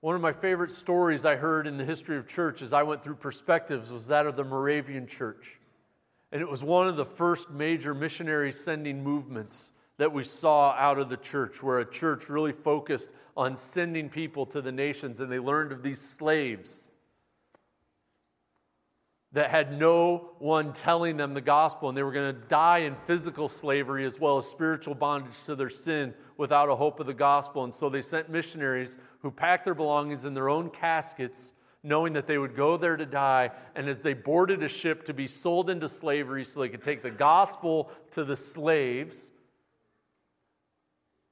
One 0.00 0.14
of 0.14 0.20
my 0.20 0.32
favorite 0.32 0.70
stories 0.70 1.24
I 1.24 1.36
heard 1.36 1.66
in 1.66 1.76
the 1.76 1.84
history 1.84 2.16
of 2.16 2.28
church 2.28 2.62
as 2.62 2.72
I 2.72 2.84
went 2.84 3.02
through 3.02 3.16
perspectives 3.16 3.92
was 3.92 4.06
that 4.06 4.26
of 4.26 4.36
the 4.36 4.44
Moravian 4.44 5.06
church. 5.06 5.58
And 6.30 6.40
it 6.40 6.48
was 6.48 6.62
one 6.62 6.86
of 6.88 6.96
the 6.96 7.04
first 7.04 7.50
major 7.50 7.94
missionary 7.94 8.52
sending 8.52 9.02
movements 9.02 9.72
that 9.96 10.12
we 10.12 10.22
saw 10.22 10.70
out 10.72 10.98
of 10.98 11.08
the 11.08 11.16
church, 11.16 11.62
where 11.62 11.80
a 11.80 11.90
church 11.90 12.28
really 12.28 12.52
focused 12.52 13.08
on 13.36 13.56
sending 13.56 14.08
people 14.08 14.46
to 14.46 14.62
the 14.62 14.70
nations, 14.70 15.20
and 15.20 15.30
they 15.30 15.40
learned 15.40 15.72
of 15.72 15.82
these 15.82 16.00
slaves 16.00 16.87
that 19.32 19.50
had 19.50 19.78
no 19.78 20.30
one 20.38 20.72
telling 20.72 21.16
them 21.18 21.34
the 21.34 21.40
gospel, 21.40 21.88
and 21.88 21.98
they 21.98 22.02
were 22.02 22.12
going 22.12 22.34
to 22.34 22.40
die 22.48 22.78
in 22.78 22.94
physical 22.94 23.48
slavery 23.48 24.06
as 24.06 24.18
well 24.18 24.38
as 24.38 24.46
spiritual 24.46 24.94
bondage 24.94 25.44
to 25.44 25.54
their 25.54 25.68
sin 25.68 26.14
without 26.38 26.70
a 26.70 26.76
hope 26.76 26.98
of 26.98 27.06
the 27.06 27.14
gospel. 27.14 27.64
And 27.64 27.74
so 27.74 27.90
they 27.90 28.00
sent 28.00 28.30
missionaries 28.30 28.96
who 29.20 29.30
packed 29.30 29.66
their 29.66 29.74
belongings 29.74 30.24
in 30.24 30.32
their 30.32 30.48
own 30.48 30.70
caskets, 30.70 31.52
knowing 31.82 32.14
that 32.14 32.26
they 32.26 32.38
would 32.38 32.56
go 32.56 32.78
there 32.78 32.96
to 32.96 33.04
die. 33.04 33.50
And 33.74 33.86
as 33.86 34.00
they 34.00 34.14
boarded 34.14 34.62
a 34.62 34.68
ship 34.68 35.04
to 35.06 35.14
be 35.14 35.26
sold 35.26 35.68
into 35.68 35.88
slavery 35.88 36.44
so 36.44 36.60
they 36.60 36.70
could 36.70 36.82
take 36.82 37.02
the 37.02 37.10
gospel 37.10 37.90
to 38.12 38.24
the 38.24 38.36
slaves, 38.36 39.30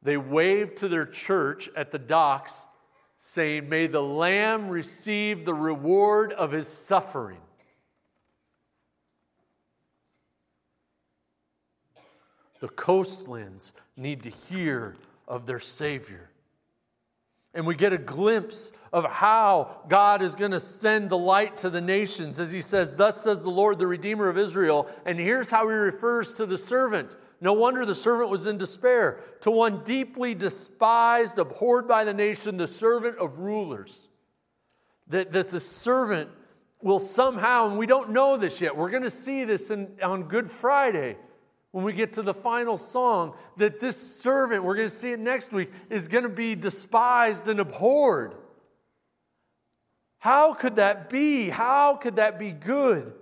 they 0.02 0.18
waved 0.18 0.76
to 0.78 0.88
their 0.88 1.06
church 1.06 1.70
at 1.74 1.92
the 1.92 1.98
docks, 1.98 2.66
saying, 3.18 3.70
May 3.70 3.87
the 3.87 4.02
Lamb 4.02 4.68
receive 4.68 5.46
the 5.46 5.54
reward 5.54 6.35
of 6.35 6.52
his 6.52 6.68
suffering. 6.68 7.40
The 12.61 12.69
coastlands 12.69 13.73
need 13.97 14.23
to 14.23 14.31
hear 14.31 14.97
of 15.29 15.47
their 15.47 15.61
Savior. 15.61 16.31
And 17.55 17.66
we 17.66 17.75
get 17.75 17.95
a 17.95 17.99
glimpse 17.99 18.71
of 18.92 19.11
how 19.11 19.79
God 19.88 20.21
is 20.21 20.35
going 20.35 20.51
to 20.51 20.61
send 20.61 21.09
the 21.09 21.16
light 21.16 21.57
to 21.59 21.71
the 21.71 21.81
nations 21.81 22.38
as 22.38 22.53
he 22.53 22.61
says, 22.61 22.97
Thus 22.97 23.23
says 23.23 23.42
the 23.42 23.51
Lord, 23.51 23.79
the 23.79 23.87
Redeemer 23.87 24.29
of 24.29 24.37
Israel. 24.37 24.90
And 25.07 25.19
here's 25.19 25.49
how 25.49 25.66
he 25.66 25.75
refers 25.75 26.35
to 26.35 26.45
the 26.45 26.59
servant. 26.59 27.16
No 27.40 27.55
wonder 27.55 27.87
the 27.87 27.95
servant 27.95 28.29
was 28.29 28.47
in 28.47 28.59
despair. 28.59 29.21
To 29.40 29.51
one 29.51 29.83
deeply 29.85 30.35
despised, 30.35 31.38
abhorred 31.38 31.88
by 31.88 32.05
the 32.05 32.12
nation, 32.12 32.59
the 32.59 32.69
servant 32.69 33.16
of 33.16 33.38
rulers. 33.38 34.09
That, 35.09 35.33
that 35.33 35.49
the 35.49 35.61
servant 35.61 36.29
will 36.83 36.99
somehow, 36.99 37.69
and 37.69 37.79
we 37.79 37.87
don't 37.87 38.11
know 38.11 38.37
this 38.37 38.61
yet, 38.61 38.77
we're 38.77 38.90
going 38.90 39.03
to 39.03 39.11
see 39.11 39.45
this 39.45 39.71
in, 39.71 39.92
on 40.03 40.25
Good 40.25 40.51
Friday 40.51 41.16
when 41.77 41.85
we 41.85 41.93
get 41.93 42.15
to 42.15 42.23
the 42.23 42.33
final 42.33 42.79
song, 42.79 43.35
that 43.59 43.81
this 43.81 43.99
servant, 43.99 44.65
we're 44.65 44.77
going 44.77 44.89
to 44.89 44.95
see 44.95 45.12
it 45.12 45.21
next 45.21 45.53
week, 45.53 45.71
is 45.91 46.09
going 46.09 46.23
to 46.23 46.31
be 46.31 46.55
despised 46.55 47.51
and 47.51 47.61
abhorred. 47.61 48.35
How 50.17 50.55
could 50.55 50.77
that 50.77 51.11
be? 51.11 51.51
How 51.51 51.97
could 51.97 52.17
that 52.17 52.39
be 52.39 52.51
good? 52.51 53.12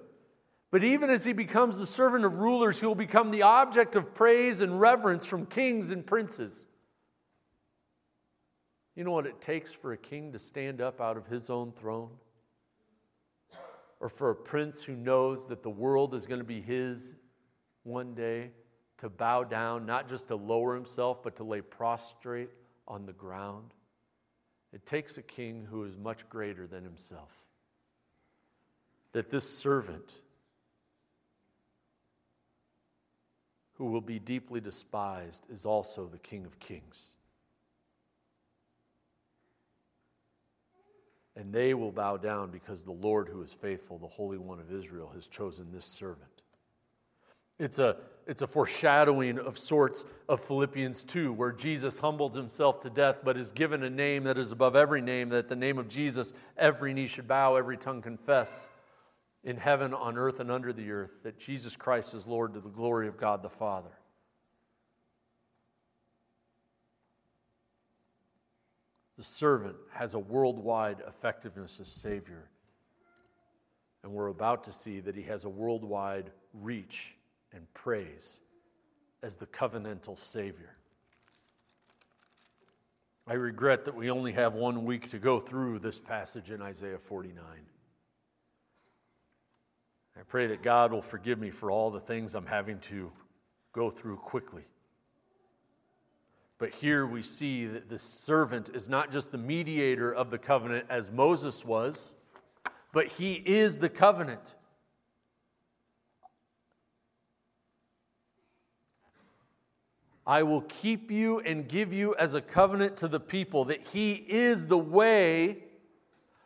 But 0.71 0.85
even 0.85 1.11
as 1.11 1.25
he 1.25 1.33
becomes 1.33 1.81
the 1.81 1.87
servant 1.87 2.25
of 2.25 2.37
rulers, 2.37 2.79
he 2.79 2.87
will 2.87 2.95
become 2.95 3.33
the 3.33 3.43
object 3.43 3.97
of 3.97 4.15
praise 4.15 4.61
and 4.61 4.81
reverence 4.81 5.27
from 5.27 5.47
kings 5.47 5.91
and 5.91 6.07
princes. 6.07 6.69
You 8.95 9.03
know 9.03 9.11
what 9.11 9.27
it 9.27 9.41
takes 9.41 9.73
for 9.73 9.93
a 9.93 9.99
king 9.99 10.31
to 10.31 10.39
stand 10.39 10.81
up 10.81 11.01
out 11.01 11.17
of 11.17 11.27
his 11.27 11.51
own 11.51 11.73
throne? 11.73 12.11
Or 13.99 14.09
for 14.09 14.31
a 14.31 14.37
prince 14.37 14.85
who 14.85 14.95
knows 14.95 15.49
that 15.49 15.65
the 15.65 15.71
world 15.71 16.15
is 16.15 16.29
going 16.29 16.39
to 16.39 16.47
be 16.47 16.61
his 16.61 17.17
one 17.85 18.15
day 18.15 18.51
to 18.99 19.09
bow 19.09 19.45
down, 19.45 19.87
not 19.87 20.09
just 20.09 20.29
to 20.29 20.37
lower 20.37 20.75
himself, 20.75 21.23
but 21.23 21.37
to 21.37 21.45
lay 21.45 21.61
prostrate 21.61 22.51
on 22.89 23.07
the 23.07 23.13
ground. 23.13 23.73
It 24.73 24.87
takes 24.87 25.17
a 25.17 25.23
king 25.23 25.67
who 25.71 25.85
is 25.85 25.97
much 25.97 26.29
greater 26.29 26.67
than 26.67 26.83
himself. 26.83 27.31
That 29.13 29.31
this 29.31 29.49
servant, 29.49 30.15
who 33.75 33.87
will 33.87 34.01
be 34.01 34.19
deeply 34.19 34.61
despised, 34.61 35.45
is 35.49 35.65
also 35.65 36.07
the 36.07 36.19
King 36.19 36.45
of 36.45 36.59
Kings. 36.59 37.17
And 41.37 41.53
they 41.53 41.75
will 41.75 41.93
bow 41.93 42.17
down 42.17 42.51
because 42.51 42.85
the 42.85 42.93
Lord, 42.93 43.29
who 43.29 43.43
is 43.43 43.53
faithful, 43.53 43.99
the 43.99 44.07
Holy 44.07 44.39
One 44.39 44.61
of 44.61 44.73
Israel, 44.73 45.11
has 45.15 45.29
chosen 45.29 45.73
this 45.73 45.87
servant. 45.87 46.34
It's 47.59 47.79
a, 47.79 47.97
it's 48.27 48.43
a 48.43 48.47
foreshadowing 48.47 49.39
of 49.39 49.59
sorts 49.59 50.05
of 50.29 50.41
Philippians 50.41 51.05
2, 51.05 51.33
where 51.33 51.53
Jesus 51.53 51.99
humbles 51.99 52.35
himself 52.35 52.81
to 52.81 52.91
death, 52.91 53.19
but 53.23 53.37
is 53.37 53.51
given 53.51 53.83
a 53.83 53.91
name 53.91 54.25
that 54.25 54.39
is 54.39 54.51
above 54.51 54.75
every 54.75 55.01
name, 55.01 55.29
that 55.29 55.49
the 55.49 55.57
name 55.57 55.79
of 55.79 55.89
Jesus, 55.89 56.33
every 56.57 56.95
knee 56.95 57.07
should 57.07 57.29
bow, 57.29 57.57
every 57.57 57.77
tongue 57.77 58.03
confess 58.03 58.71
in 59.45 59.57
heaven, 59.57 59.95
on 59.95 60.17
earth, 60.17 60.41
and 60.41 60.51
under 60.51 60.73
the 60.73 60.91
earth, 60.91 61.23
that 61.23 61.39
Jesus 61.39 61.77
Christ 61.77 62.15
is 62.15 62.27
Lord 62.27 62.55
to 62.55 62.61
the 62.61 62.69
glory 62.69 63.09
of 63.09 63.19
God 63.19 63.43
the 63.43 63.51
Father. 63.51 63.93
The 69.17 69.23
servant 69.23 69.77
has 69.93 70.15
a 70.15 70.19
worldwide 70.19 71.03
effectiveness 71.07 71.79
as 71.79 71.89
Savior. 71.89 72.49
And 74.03 74.13
we're 74.13 74.29
about 74.29 74.65
to 74.65 74.73
see 74.73 75.01
that 75.01 75.15
he 75.15 75.23
has 75.23 75.45
a 75.45 75.49
worldwide 75.49 76.31
reach 76.53 77.15
and 77.55 77.73
praise 77.73 78.41
as 79.23 79.37
the 79.37 79.47
covenantal 79.47 80.19
Savior. 80.19 80.77
I 83.27 83.35
regret 83.35 83.87
that 83.87 83.95
we 83.95 84.11
only 84.11 84.33
have 84.33 84.53
one 84.55 84.85
week 84.85 85.11
to 85.11 85.19
go 85.19 85.41
through 85.41 85.79
this 85.79 85.99
passage 85.99 86.51
in 86.51 86.61
Isaiah 86.61 86.99
49. 86.99 87.43
I 90.17 90.23
pray 90.29 90.47
that 90.49 90.63
God 90.63 90.93
will 90.93 91.03
forgive 91.03 91.39
me 91.39 91.51
for 91.51 91.71
all 91.71 91.91
the 91.91 92.01
things 92.01 92.35
I'm 92.35 92.47
having 92.47 92.79
to 92.81 93.11
go 93.73 93.91
through 93.91 94.19
quickly. 94.19 94.65
But 96.59 96.71
here 96.71 97.07
we 97.07 97.23
see 97.23 97.67
that 97.67 97.89
the 97.89 97.99
servant 97.99 98.71
is 98.75 98.89
not 98.89 99.11
just 99.11 99.33
the 99.33 99.39
mediator 99.39 100.15
of 100.15 100.31
the 100.31 100.39
covenant 100.39 100.87
as 100.89 101.11
Moses 101.11 101.65
was, 101.65 102.15
but 102.93 103.09
he 103.09 103.35
is 103.35 103.79
the 103.79 103.89
covenant. 103.89 104.55
I 110.27 110.43
will 110.43 110.63
keep 110.63 111.11
you 111.11 111.41
and 111.41 111.69
give 111.69 111.93
you 111.93 112.15
as 112.19 112.35
a 112.35 112.41
covenant 112.41 112.97
to 112.99 113.09
the 113.09 113.21
people, 113.21 113.67
that 113.67 113.87
He 113.89 114.13
is 114.15 114.67
the 114.67 114.79
way 114.79 115.65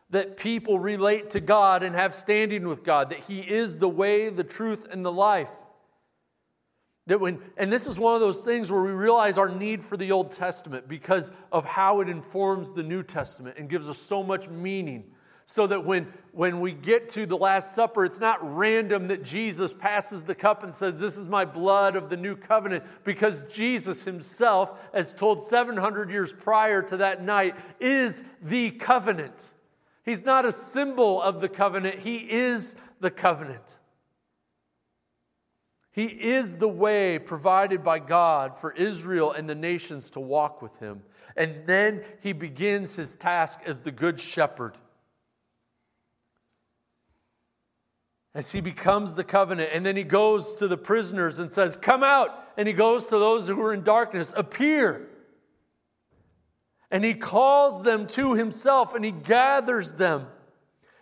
that 0.09 0.37
people 0.37 0.79
relate 0.79 1.29
to 1.31 1.39
God 1.39 1.83
and 1.83 1.95
have 1.95 2.13
standing 2.15 2.67
with 2.67 2.83
God, 2.83 3.11
that 3.11 3.19
He 3.19 3.39
is 3.39 3.77
the 3.77 3.87
way, 3.87 4.29
the 4.29 4.43
truth, 4.43 4.87
and 4.91 5.05
the 5.05 5.11
life. 5.11 5.51
That 7.07 7.19
when, 7.19 7.39
and 7.57 7.71
this 7.71 7.87
is 7.87 7.97
one 7.97 8.13
of 8.13 8.21
those 8.21 8.43
things 8.43 8.71
where 8.71 8.83
we 8.83 8.91
realize 8.91 9.37
our 9.37 9.49
need 9.49 9.83
for 9.83 9.97
the 9.97 10.11
Old 10.11 10.31
Testament 10.31 10.87
because 10.87 11.31
of 11.51 11.65
how 11.65 12.01
it 12.01 12.09
informs 12.09 12.73
the 12.73 12.83
New 12.83 13.01
Testament 13.01 13.57
and 13.57 13.69
gives 13.69 13.87
us 13.87 13.97
so 13.97 14.21
much 14.21 14.47
meaning 14.47 15.05
so 15.51 15.65
that 15.65 15.83
when, 15.83 16.05
when 16.31 16.61
we 16.61 16.71
get 16.71 17.09
to 17.09 17.25
the 17.25 17.35
Last 17.35 17.73
Supper, 17.73 18.05
it's 18.05 18.19
not 18.19 18.37
random 18.55 19.07
that 19.07 19.23
Jesus 19.23 19.73
passes 19.73 20.23
the 20.23 20.35
cup 20.35 20.63
and 20.63 20.75
says, 20.75 20.99
This 20.99 21.17
is 21.17 21.27
my 21.27 21.43
blood 21.43 21.95
of 21.95 22.07
the 22.07 22.17
new 22.17 22.35
covenant, 22.35 22.83
because 23.03 23.41
Jesus 23.51 24.03
himself, 24.03 24.79
as 24.93 25.11
told 25.11 25.41
700 25.41 26.11
years 26.11 26.31
prior 26.31 26.83
to 26.83 26.97
that 26.97 27.23
night, 27.23 27.55
is 27.79 28.21
the 28.43 28.69
covenant. 28.69 29.51
He's 30.05 30.23
not 30.23 30.45
a 30.45 30.51
symbol 30.51 31.19
of 31.19 31.41
the 31.41 31.49
covenant, 31.49 32.01
he 32.01 32.17
is 32.17 32.75
the 32.99 33.09
covenant. 33.09 33.79
He 35.91 36.05
is 36.05 36.57
the 36.57 36.67
way 36.67 37.17
provided 37.17 37.83
by 37.83 37.97
God 37.97 38.55
for 38.55 38.71
Israel 38.73 39.31
and 39.31 39.49
the 39.49 39.55
nations 39.55 40.11
to 40.11 40.19
walk 40.19 40.61
with 40.61 40.77
him. 40.77 41.01
And 41.35 41.65
then 41.65 42.03
he 42.21 42.33
begins 42.33 42.95
his 42.95 43.15
task 43.15 43.61
as 43.65 43.81
the 43.81 43.91
good 43.91 44.19
shepherd 44.19 44.77
as 48.33 48.51
he 48.51 48.61
becomes 48.61 49.15
the 49.15 49.23
covenant. 49.23 49.71
And 49.73 49.85
then 49.85 49.95
he 49.95 50.03
goes 50.03 50.53
to 50.55 50.67
the 50.67 50.77
prisoners 50.77 51.39
and 51.39 51.51
says, 51.51 51.75
Come 51.75 52.03
out. 52.03 52.29
And 52.57 52.67
he 52.67 52.73
goes 52.73 53.05
to 53.05 53.17
those 53.17 53.47
who 53.47 53.59
are 53.61 53.73
in 53.73 53.83
darkness, 53.83 54.33
Appear. 54.35 55.07
And 56.91 57.03
he 57.03 57.13
calls 57.13 57.83
them 57.83 58.07
to 58.07 58.33
himself 58.33 58.95
and 58.95 59.05
he 59.05 59.11
gathers 59.11 59.93
them. 59.95 60.27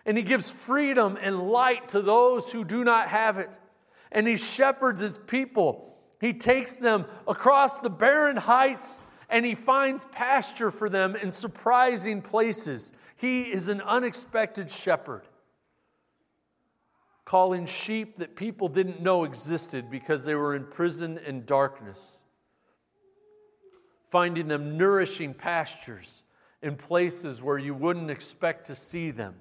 And 0.06 0.18
he 0.18 0.24
gives 0.24 0.52
freedom 0.52 1.18
and 1.22 1.50
light 1.50 1.90
to 1.90 2.02
those 2.02 2.52
who 2.52 2.64
do 2.64 2.84
not 2.84 3.10
have 3.10 3.38
it. 3.38 3.58
And 4.12 4.28
he 4.28 4.38
shepherds 4.38 5.02
his 5.02 5.18
people. 5.18 5.98
He 6.20 6.34
takes 6.34 6.78
them 6.78 7.06
across 7.28 7.80
the 7.80 7.90
barren 7.90 8.38
heights 8.38 9.02
and 9.30 9.46
he 9.46 9.56
finds 9.56 10.06
pasture 10.06 10.72
for 10.72 10.90
them 10.90 11.16
in 11.16 11.32
surprising 11.32 12.22
places. 12.22 12.94
He 13.18 13.44
is 13.44 13.68
an 13.68 13.82
unexpected 13.82 14.72
shepherd 14.72 15.24
calling 17.28 17.66
sheep 17.66 18.20
that 18.20 18.38
people 18.38 18.70
didn't 18.70 19.02
know 19.02 19.26
existed 19.26 19.92
because 19.92 20.24
they 20.24 20.34
were 20.34 20.56
in 20.56 20.64
prison 20.64 21.20
and 21.28 21.46
darkness, 21.46 22.24
finding 24.10 24.48
them 24.48 24.78
nourishing 24.78 25.34
pastures 25.34 26.24
in 26.62 26.74
places 26.74 27.44
where 27.44 27.58
you 27.58 27.74
wouldn't 27.74 28.10
expect 28.10 28.66
to 28.68 28.74
see 28.74 29.12
them. 29.12 29.36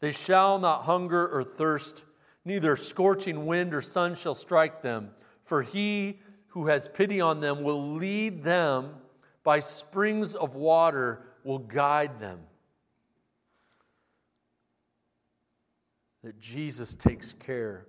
They 0.00 0.10
shall 0.10 0.58
not 0.58 0.82
hunger 0.82 1.28
or 1.28 1.44
thirst, 1.44 2.04
neither 2.44 2.76
scorching 2.76 3.46
wind 3.46 3.72
or 3.72 3.80
sun 3.80 4.16
shall 4.16 4.34
strike 4.34 4.82
them, 4.82 5.10
for 5.44 5.62
he 5.62 6.18
who 6.48 6.66
has 6.66 6.88
pity 6.88 7.20
on 7.20 7.38
them 7.38 7.62
will 7.62 7.92
lead 7.94 8.42
them 8.42 8.96
by 9.44 9.60
springs 9.60 10.34
of 10.34 10.56
water, 10.56 11.28
will 11.44 11.60
guide 11.60 12.18
them. 12.18 12.40
That 16.22 16.40
Jesus 16.40 16.94
takes 16.94 17.32
care. 17.32 17.86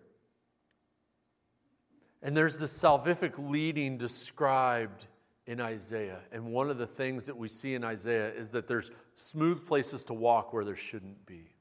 And 2.21 2.35
there's 2.35 2.57
the 2.57 2.65
salvific 2.65 3.33
leading 3.37 3.97
described 3.97 5.05
in 5.45 5.59
Isaiah. 5.59 6.19
And 6.31 6.53
one 6.53 6.69
of 6.69 6.77
the 6.77 6.87
things 6.87 7.25
that 7.25 7.37
we 7.37 7.49
see 7.49 7.75
in 7.75 7.83
Isaiah 7.83 8.33
is 8.33 8.51
that 8.51 8.67
there's 8.67 8.91
smooth 9.15 9.67
places 9.67 10.05
to 10.05 10.13
walk 10.13 10.53
where 10.53 10.63
there 10.63 10.75
shouldn't 10.75 11.25
be. 11.25 11.53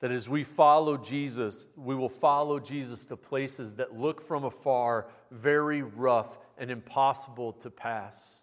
That 0.00 0.10
as 0.10 0.28
we 0.28 0.44
follow 0.44 0.96
Jesus, 0.96 1.66
we 1.76 1.94
will 1.94 2.08
follow 2.08 2.58
Jesus 2.58 3.04
to 3.06 3.16
places 3.16 3.74
that 3.76 3.98
look 3.98 4.22
from 4.22 4.44
afar 4.44 5.08
very 5.30 5.82
rough 5.82 6.38
and 6.56 6.70
impossible 6.70 7.52
to 7.54 7.70
pass. 7.70 8.39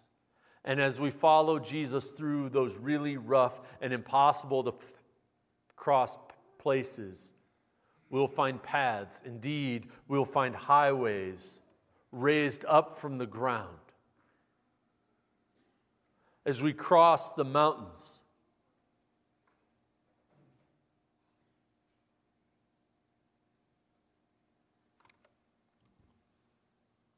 And 0.64 0.80
as 0.80 1.00
we 1.00 1.10
follow 1.10 1.58
Jesus 1.58 2.12
through 2.12 2.50
those 2.50 2.76
really 2.76 3.16
rough 3.16 3.60
and 3.80 3.92
impossible 3.92 4.64
to 4.64 4.74
cross 5.76 6.16
places, 6.58 7.32
we'll 8.10 8.28
find 8.28 8.62
paths. 8.62 9.22
Indeed, 9.24 9.86
we'll 10.08 10.24
find 10.24 10.54
highways 10.54 11.60
raised 12.12 12.64
up 12.66 12.98
from 12.98 13.18
the 13.18 13.26
ground 13.26 13.68
as 16.44 16.62
we 16.62 16.72
cross 16.72 17.32
the 17.32 17.44
mountains. 17.44 18.22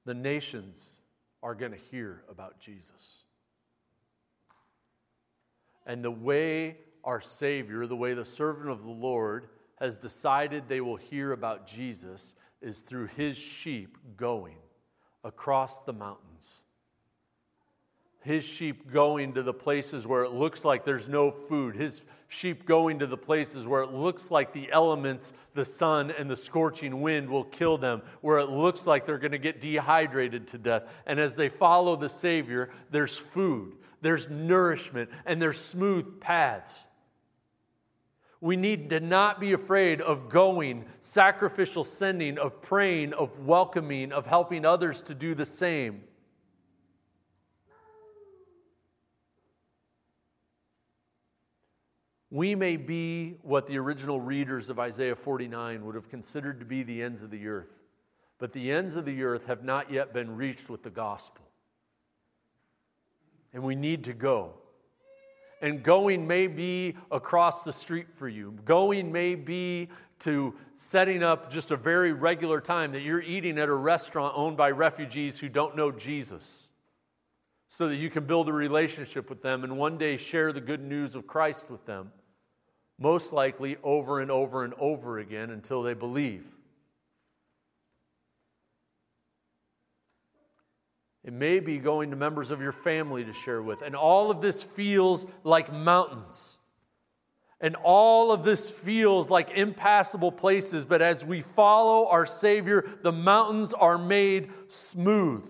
The 0.05 0.15
nations 0.15 0.99
are 1.43 1.55
going 1.55 1.71
to 1.71 1.79
hear 1.79 2.25
about 2.29 2.59
Jesus. 2.59 3.23
And 5.91 6.05
the 6.05 6.11
way 6.13 6.77
our 7.03 7.21
Savior, 7.21 7.85
the 7.85 7.97
way 7.97 8.15
the 8.15 8.25
servant 8.25 8.71
of 8.71 8.85
the 8.85 8.91
Lord 8.91 9.49
has 9.81 9.99
decided 9.99 10.69
they 10.69 10.81
will 10.81 10.95
hear 10.95 11.33
about 11.33 11.67
Jesus 11.67 12.37
is 12.63 12.83
through 12.83 13.09
his 13.09 13.37
sheep 13.37 13.99
going 14.17 14.59
across 15.25 15.81
the 15.81 15.93
mountains. 15.93 16.61
His 18.21 18.45
sheep 18.45 18.93
going 18.93 19.35
to 19.35 19.43
the 19.43 19.53
places 19.53 20.07
where 20.07 20.23
it 20.23 20.31
looks 20.31 20.65
like 20.65 20.85
there's 20.85 21.09
no 21.09 21.33
food. 21.33 21.75
His 21.75 22.05
sheep 22.29 22.67
going 22.67 23.01
to 23.01 23.09
the 23.09 23.17
places 23.17 23.67
where 23.67 23.83
it 23.83 23.91
looks 23.91 24.31
like 24.31 24.53
the 24.53 24.71
elements, 24.71 25.33
the 25.55 25.65
sun 25.65 26.13
and 26.13 26.31
the 26.31 26.37
scorching 26.37 27.01
wind 27.01 27.29
will 27.29 27.43
kill 27.43 27.79
them, 27.79 28.03
where 28.21 28.39
it 28.39 28.49
looks 28.49 28.87
like 28.87 29.07
they're 29.07 29.19
going 29.19 29.33
to 29.33 29.39
get 29.39 29.61
dehydrated 29.61 30.47
to 30.49 30.59
death. 30.59 30.85
And 31.05 31.19
as 31.19 31.35
they 31.35 31.49
follow 31.49 31.97
the 31.97 32.09
Savior, 32.09 32.71
there's 32.93 33.19
food, 33.19 33.75
there's 34.01 34.29
nourishment, 34.29 35.11
and 35.27 35.41
there's 35.41 35.59
smooth 35.59 36.21
paths. 36.21 36.89
We 38.41 38.57
need 38.57 38.91
to 38.91 39.01
not 39.01 39.39
be 39.39 39.53
afraid 39.53 40.01
of 40.01 40.31
going, 40.31 40.87
sacrificial 41.01 41.85
sending, 41.85 42.39
of 42.39 42.63
praying, 42.63 43.13
of 43.13 43.39
welcoming, 43.41 44.13
of 44.13 44.27
helping 44.27 44.65
others 44.65 45.03
to 45.03 45.15
do 45.15 45.35
the 45.35 45.45
same. 45.45 46.05
We 52.31 52.55
may 52.55 52.77
be 52.77 53.39
what 53.43 53.67
the 53.67 53.77
original 53.79 54.21
readers 54.21 54.71
of 54.71 54.79
Isaiah 54.79 55.17
49 55.17 55.85
would 55.85 55.97
have 55.97 56.09
considered 56.09 56.61
to 56.61 56.67
be 56.67 56.85
the 56.85 57.03
ends 57.03 57.23
of 57.23 57.31
the 57.31 57.47
earth, 57.49 57.81
but 58.39 58.53
the 58.53 58.71
ends 58.71 58.95
of 58.95 59.05
the 59.05 59.25
earth 59.25 59.47
have 59.47 59.65
not 59.65 59.91
yet 59.91 60.15
been 60.15 60.37
reached 60.37 60.71
with 60.71 60.85
the 60.85 60.91
gospel. 60.91 61.50
And 63.53 63.63
we 63.63 63.75
need 63.75 64.05
to 64.05 64.13
go. 64.13 64.55
And 65.63 65.83
going 65.83 66.27
may 66.27 66.47
be 66.47 66.97
across 67.11 67.65
the 67.65 67.73
street 67.73 68.07
for 68.15 68.29
you. 68.29 68.59
Going 68.65 69.13
may 69.13 69.35
be 69.35 69.89
to 70.21 70.55
setting 70.75 71.23
up 71.23 71.51
just 71.51 71.71
a 71.71 71.77
very 71.77 72.13
regular 72.13 72.61
time 72.61 72.93
that 72.93 73.03
you're 73.03 73.23
eating 73.23 73.59
at 73.59 73.69
a 73.69 73.75
restaurant 73.75 74.35
owned 74.37 74.57
by 74.57 74.71
refugees 74.71 75.39
who 75.39 75.49
don't 75.49 75.77
know 75.77 75.91
Jesus 75.91 76.71
so 77.69 77.89
that 77.89 77.97
you 77.97 78.11
can 78.11 78.25
build 78.25 78.49
a 78.49 78.53
relationship 78.53 79.31
with 79.31 79.43
them 79.43 79.65
and 79.65 79.79
one 79.79 79.97
day 79.97 80.17
share 80.17 80.53
the 80.53 80.61
good 80.61 80.83
news 80.83 81.15
of 81.15 81.27
Christ 81.27 81.71
with 81.71 81.87
them, 81.87 82.13
most 82.99 83.33
likely 83.33 83.77
over 83.83 84.21
and 84.21 84.31
over 84.31 84.65
and 84.65 84.75
over 84.75 85.19
again 85.19 85.51
until 85.51 85.83
they 85.83 85.95
believe. 85.95 86.45
It 91.23 91.33
may 91.33 91.61
be 91.61 91.79
going 91.79 92.11
to 92.11 92.17
members 92.17 92.51
of 92.51 92.63
your 92.63 92.73
family 92.73 93.25
to 93.25 93.33
share 93.33 93.63
with. 93.63 93.83
And 93.83 93.95
all 93.95 94.31
of 94.31 94.41
this 94.41 94.63
feels 94.63 95.27
like 95.45 95.73
mountains. 95.73 96.59
And 97.61 97.77
all 97.77 98.33
of 98.33 98.43
this 98.43 98.71
feels 98.71 99.29
like 99.29 99.51
impassable 99.51 100.33
places. 100.33 100.87
But 100.87 101.03
as 101.03 101.25
we 101.25 101.43
follow 101.43 102.09
our 102.09 102.25
Savior, 102.25 102.89
the 103.03 103.13
mountains 103.13 103.75
are 103.75 103.99
made 103.99 104.51
smooth. 104.69 105.47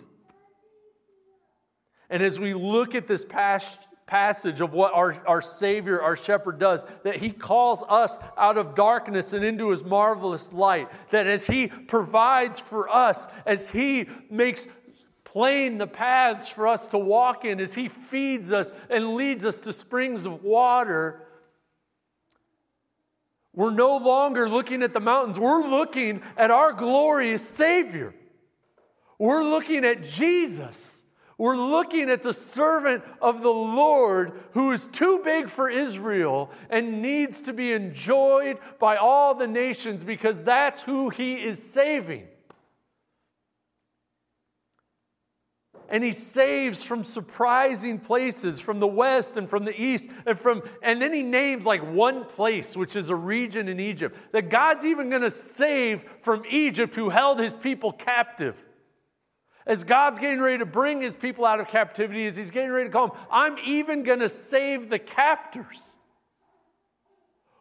And 2.08 2.20
as 2.20 2.40
we 2.40 2.52
look 2.52 2.96
at 2.96 3.06
this 3.06 3.24
passage 3.24 4.60
of 4.60 4.74
what 4.74 4.92
our, 4.92 5.14
our 5.24 5.40
Savior, 5.40 6.02
our 6.02 6.16
shepherd, 6.16 6.58
does, 6.58 6.84
that 7.04 7.18
He 7.18 7.30
calls 7.30 7.84
us 7.88 8.18
out 8.36 8.58
of 8.58 8.74
darkness 8.74 9.32
and 9.32 9.44
into 9.44 9.70
His 9.70 9.84
marvelous 9.84 10.52
light. 10.52 10.88
That 11.10 11.28
as 11.28 11.46
He 11.46 11.68
provides 11.68 12.58
for 12.58 12.88
us, 12.88 13.28
as 13.46 13.70
He 13.70 14.08
makes 14.28 14.66
plain 15.32 15.78
the 15.78 15.86
paths 15.86 16.48
for 16.48 16.66
us 16.66 16.88
to 16.88 16.98
walk 16.98 17.44
in 17.44 17.60
as 17.60 17.74
He 17.74 17.88
feeds 17.88 18.50
us 18.50 18.72
and 18.88 19.14
leads 19.14 19.44
us 19.44 19.58
to 19.60 19.72
springs 19.72 20.26
of 20.26 20.42
water. 20.42 21.22
We're 23.54 23.70
no 23.70 23.96
longer 23.96 24.48
looking 24.48 24.82
at 24.82 24.92
the 24.92 25.00
mountains, 25.00 25.38
we're 25.38 25.66
looking 25.66 26.22
at 26.36 26.50
our 26.50 26.72
glorious 26.72 27.48
Savior. 27.48 28.14
We're 29.18 29.44
looking 29.44 29.84
at 29.84 30.02
Jesus. 30.02 31.04
We're 31.36 31.56
looking 31.56 32.10
at 32.10 32.22
the 32.22 32.32
servant 32.32 33.04
of 33.20 33.42
the 33.42 33.48
Lord 33.48 34.32
who 34.52 34.72
is 34.72 34.86
too 34.86 35.20
big 35.24 35.48
for 35.48 35.68
Israel 35.70 36.50
and 36.70 37.02
needs 37.02 37.40
to 37.42 37.52
be 37.52 37.72
enjoyed 37.72 38.58
by 38.78 38.96
all 38.96 39.34
the 39.34 39.46
nations 39.46 40.04
because 40.04 40.42
that's 40.42 40.82
who 40.82 41.10
he 41.10 41.34
is 41.34 41.62
saving. 41.62 42.28
And 45.90 46.04
he 46.04 46.12
saves 46.12 46.82
from 46.82 47.02
surprising 47.02 47.98
places 47.98 48.60
from 48.60 48.78
the 48.78 48.86
west 48.86 49.36
and 49.36 49.50
from 49.50 49.64
the 49.64 49.78
east 49.78 50.08
and 50.24 50.38
from 50.38 50.62
and 50.82 51.02
then 51.02 51.12
he 51.12 51.22
names 51.22 51.66
like 51.66 51.82
one 51.92 52.24
place 52.24 52.76
which 52.76 52.94
is 52.94 53.08
a 53.08 53.16
region 53.16 53.68
in 53.68 53.80
Egypt 53.80 54.16
that 54.32 54.48
God's 54.48 54.84
even 54.84 55.10
going 55.10 55.22
to 55.22 55.30
save 55.30 56.04
from 56.22 56.44
Egypt 56.48 56.94
who 56.94 57.10
held 57.10 57.40
his 57.40 57.56
people 57.56 57.92
captive. 57.92 58.64
As 59.66 59.84
God's 59.84 60.18
getting 60.18 60.40
ready 60.40 60.58
to 60.58 60.66
bring 60.66 61.02
his 61.02 61.16
people 61.16 61.44
out 61.44 61.60
of 61.60 61.68
captivity 61.68 62.26
as 62.26 62.36
he's 62.36 62.50
getting 62.50 62.70
ready 62.70 62.88
to 62.88 62.92
call 62.92 63.08
them 63.08 63.16
I'm 63.30 63.58
even 63.64 64.04
going 64.04 64.20
to 64.20 64.28
save 64.28 64.88
the 64.88 64.98
captors. 64.98 65.96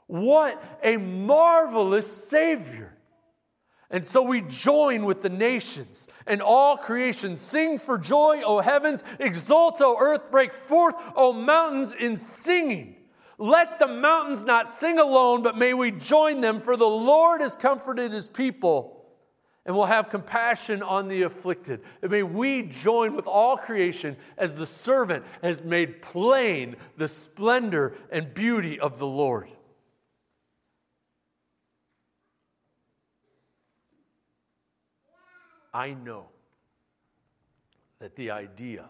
What 0.06 0.64
a 0.84 0.98
marvelous 0.98 2.30
savior 2.30 2.99
and 3.92 4.06
so 4.06 4.22
we 4.22 4.42
join 4.42 5.06
with 5.06 5.22
the 5.22 5.30
nations 5.30 6.08
and 6.28 6.42
all 6.42 6.78
creation. 6.78 7.36
Sing 7.36 7.80
for 7.80 7.98
joy, 7.98 8.42
O 8.46 8.60
heavens. 8.60 9.04
Exult, 9.20 9.82
O 9.82 9.98
earth. 10.00 10.30
Break 10.30 10.54
forth, 10.54 10.96
O 11.16 11.34
mountains, 11.34 11.96
in 12.00 12.16
singing. 12.16 12.98
Let 13.40 13.80
the 13.80 13.88
mountains 13.88 14.44
not 14.44 14.70
sing 14.70 15.00
alone, 15.00 15.42
but 15.42 15.58
may 15.58 15.74
we 15.74 15.92
join 15.92 16.42
them, 16.42 16.60
for 16.60 16.78
the 16.78 16.86
Lord 16.86 17.42
has 17.42 17.56
comforted 17.56 18.12
his 18.12 18.28
people 18.28 19.06
and 19.66 19.76
will 19.76 19.86
have 19.86 20.10
compassion 20.10 20.84
on 20.84 21.08
the 21.08 21.24
afflicted. 21.24 21.82
And 22.02 22.12
may 22.12 22.24
we 22.24 22.64
join 22.64 23.16
with 23.16 23.28
all 23.28 23.58
creation 23.58 24.18
as 24.38 24.56
the 24.56 24.66
servant 24.66 25.26
has 25.42 25.64
made 25.64 26.02
plain 26.02 26.76
the 26.98 27.08
splendor 27.08 27.96
and 28.12 28.34
beauty 28.34 28.80
of 28.80 29.00
the 29.00 29.08
Lord. 29.08 29.50
I 35.74 35.93
know 35.93 36.28
that 37.99 38.15
the 38.15 38.32
idea 38.32 38.86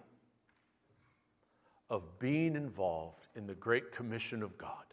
of 1.89 2.19
being 2.19 2.55
involved 2.55 3.27
in 3.35 3.47
the 3.47 3.55
great 3.55 3.91
commission 3.91 4.43
of 4.43 4.57
God 4.57 4.83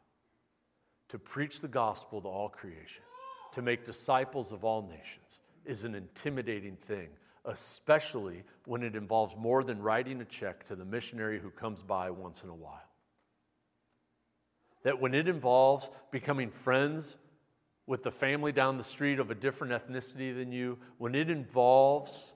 to 1.10 1.18
preach 1.18 1.60
the 1.60 1.68
gospel 1.68 2.20
to 2.22 2.28
all 2.28 2.48
creation, 2.48 3.02
to 3.52 3.62
make 3.62 3.84
disciples 3.84 4.50
of 4.50 4.64
all 4.64 4.82
nations, 4.82 5.38
is 5.64 5.84
an 5.84 5.94
intimidating 5.94 6.76
thing, 6.76 7.08
especially 7.44 8.42
when 8.64 8.82
it 8.82 8.96
involves 8.96 9.36
more 9.36 9.62
than 9.62 9.80
writing 9.80 10.20
a 10.20 10.24
check 10.24 10.64
to 10.66 10.74
the 10.74 10.84
missionary 10.84 11.38
who 11.38 11.50
comes 11.50 11.82
by 11.82 12.10
once 12.10 12.42
in 12.42 12.50
a 12.50 12.54
while. 12.54 12.80
That 14.82 15.00
when 15.00 15.14
it 15.14 15.28
involves 15.28 15.90
becoming 16.10 16.50
friends 16.50 17.16
with 17.86 18.02
the 18.02 18.10
family 18.10 18.52
down 18.52 18.78
the 18.78 18.84
street 18.84 19.18
of 19.18 19.30
a 19.30 19.34
different 19.34 19.72
ethnicity 19.72 20.34
than 20.34 20.50
you, 20.52 20.78
when 20.98 21.14
it 21.14 21.30
involves 21.30 22.34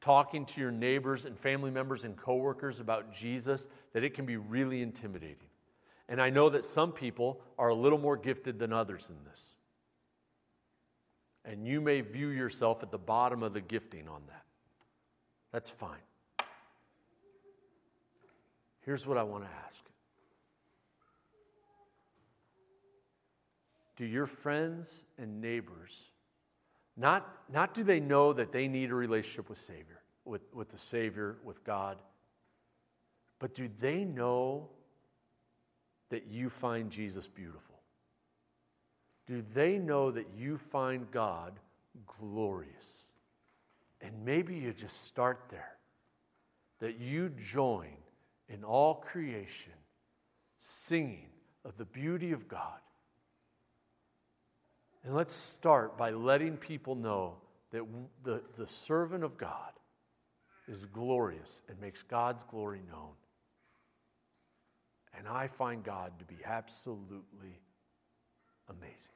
talking 0.00 0.44
to 0.44 0.60
your 0.60 0.72
neighbors 0.72 1.24
and 1.24 1.38
family 1.38 1.70
members 1.70 2.02
and 2.02 2.16
coworkers 2.16 2.80
about 2.80 3.12
Jesus, 3.12 3.68
that 3.92 4.02
it 4.02 4.14
can 4.14 4.26
be 4.26 4.36
really 4.36 4.82
intimidating. 4.82 5.48
And 6.08 6.20
I 6.20 6.30
know 6.30 6.50
that 6.50 6.64
some 6.64 6.92
people 6.92 7.40
are 7.58 7.68
a 7.68 7.74
little 7.74 7.98
more 7.98 8.16
gifted 8.16 8.58
than 8.58 8.72
others 8.72 9.08
in 9.08 9.16
this. 9.30 9.54
And 11.44 11.66
you 11.66 11.80
may 11.80 12.00
view 12.00 12.28
yourself 12.28 12.82
at 12.82 12.90
the 12.90 12.98
bottom 12.98 13.42
of 13.42 13.54
the 13.54 13.60
gifting 13.60 14.08
on 14.08 14.22
that. 14.28 14.44
That's 15.52 15.70
fine. 15.70 15.98
Here's 18.80 19.06
what 19.06 19.16
I 19.16 19.22
want 19.22 19.44
to 19.44 19.50
ask 19.64 19.78
do 24.02 24.08
your 24.08 24.26
friends 24.26 25.04
and 25.16 25.40
neighbors, 25.40 26.10
not, 26.96 27.24
not 27.48 27.72
do 27.72 27.84
they 27.84 28.00
know 28.00 28.32
that 28.32 28.50
they 28.50 28.66
need 28.66 28.90
a 28.90 28.94
relationship 28.96 29.48
with 29.48 29.58
Savior, 29.58 30.02
with, 30.24 30.40
with 30.52 30.70
the 30.70 30.76
Savior, 30.76 31.36
with 31.44 31.62
God, 31.62 31.98
but 33.38 33.54
do 33.54 33.68
they 33.80 34.04
know 34.04 34.68
that 36.10 36.26
you 36.26 36.50
find 36.50 36.90
Jesus 36.90 37.28
beautiful? 37.28 37.76
Do 39.28 39.44
they 39.54 39.78
know 39.78 40.10
that 40.10 40.26
you 40.36 40.58
find 40.58 41.08
God 41.12 41.52
glorious? 42.04 43.12
And 44.00 44.24
maybe 44.24 44.56
you 44.56 44.72
just 44.72 45.04
start 45.04 45.44
there, 45.48 45.76
that 46.80 46.98
you 46.98 47.28
join 47.28 47.94
in 48.48 48.64
all 48.64 48.96
creation, 48.96 49.74
singing 50.58 51.28
of 51.64 51.76
the 51.76 51.84
beauty 51.84 52.32
of 52.32 52.48
God. 52.48 52.80
And 55.04 55.14
let's 55.14 55.32
start 55.32 55.98
by 55.98 56.10
letting 56.10 56.56
people 56.56 56.94
know 56.94 57.34
that 57.70 57.82
the, 58.22 58.42
the 58.56 58.68
servant 58.68 59.24
of 59.24 59.36
God 59.36 59.72
is 60.68 60.84
glorious 60.86 61.62
and 61.68 61.80
makes 61.80 62.02
God's 62.02 62.44
glory 62.44 62.80
known. 62.88 63.10
And 65.18 65.26
I 65.26 65.48
find 65.48 65.82
God 65.82 66.12
to 66.18 66.24
be 66.24 66.36
absolutely 66.44 67.60
amazing. 68.68 69.12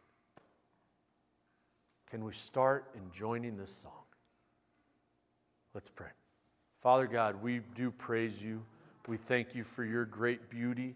Can 2.11 2.25
we 2.25 2.33
start 2.33 2.91
in 2.95 3.03
joining 3.13 3.57
this 3.57 3.71
song? 3.71 3.93
Let's 5.75 5.89
pray. 5.89 6.11
Father 6.83 7.07
God, 7.07 7.43
we 7.43 7.61
do 7.75 7.91
praise 7.91 8.43
you. 8.43 8.63
We 9.09 9.17
thank 9.17 9.55
you 9.55 9.65
for 9.65 9.85
your 9.85 10.05
great 10.05 10.51
beauty, 10.51 10.95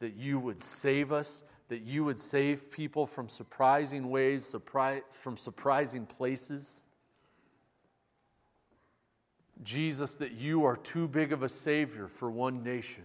that 0.00 0.14
you 0.14 0.38
would 0.38 0.62
save 0.62 1.12
us, 1.12 1.42
that 1.72 1.86
you 1.86 2.04
would 2.04 2.20
save 2.20 2.70
people 2.70 3.06
from 3.06 3.30
surprising 3.30 4.10
ways, 4.10 4.44
surprise, 4.44 5.00
from 5.10 5.38
surprising 5.38 6.04
places. 6.04 6.82
Jesus, 9.62 10.16
that 10.16 10.32
you 10.32 10.66
are 10.66 10.76
too 10.76 11.08
big 11.08 11.32
of 11.32 11.42
a 11.42 11.48
Savior 11.48 12.08
for 12.08 12.30
one 12.30 12.62
nation, 12.62 13.04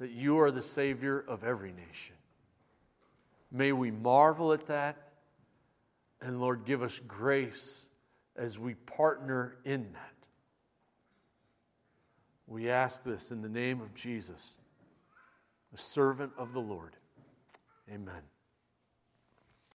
that 0.00 0.10
you 0.10 0.40
are 0.40 0.50
the 0.50 0.60
Savior 0.60 1.24
of 1.28 1.44
every 1.44 1.70
nation. 1.70 2.16
May 3.52 3.70
we 3.70 3.92
marvel 3.92 4.52
at 4.52 4.66
that, 4.66 4.96
and 6.20 6.40
Lord, 6.40 6.64
give 6.64 6.82
us 6.82 6.98
grace 6.98 7.86
as 8.34 8.58
we 8.58 8.74
partner 8.74 9.54
in 9.64 9.92
that. 9.92 10.14
We 12.48 12.70
ask 12.70 13.04
this 13.04 13.30
in 13.30 13.40
the 13.40 13.48
name 13.48 13.80
of 13.80 13.94
Jesus, 13.94 14.58
the 15.70 15.78
servant 15.78 16.32
of 16.36 16.52
the 16.52 16.60
Lord. 16.60 16.96
Amen. 17.90 18.33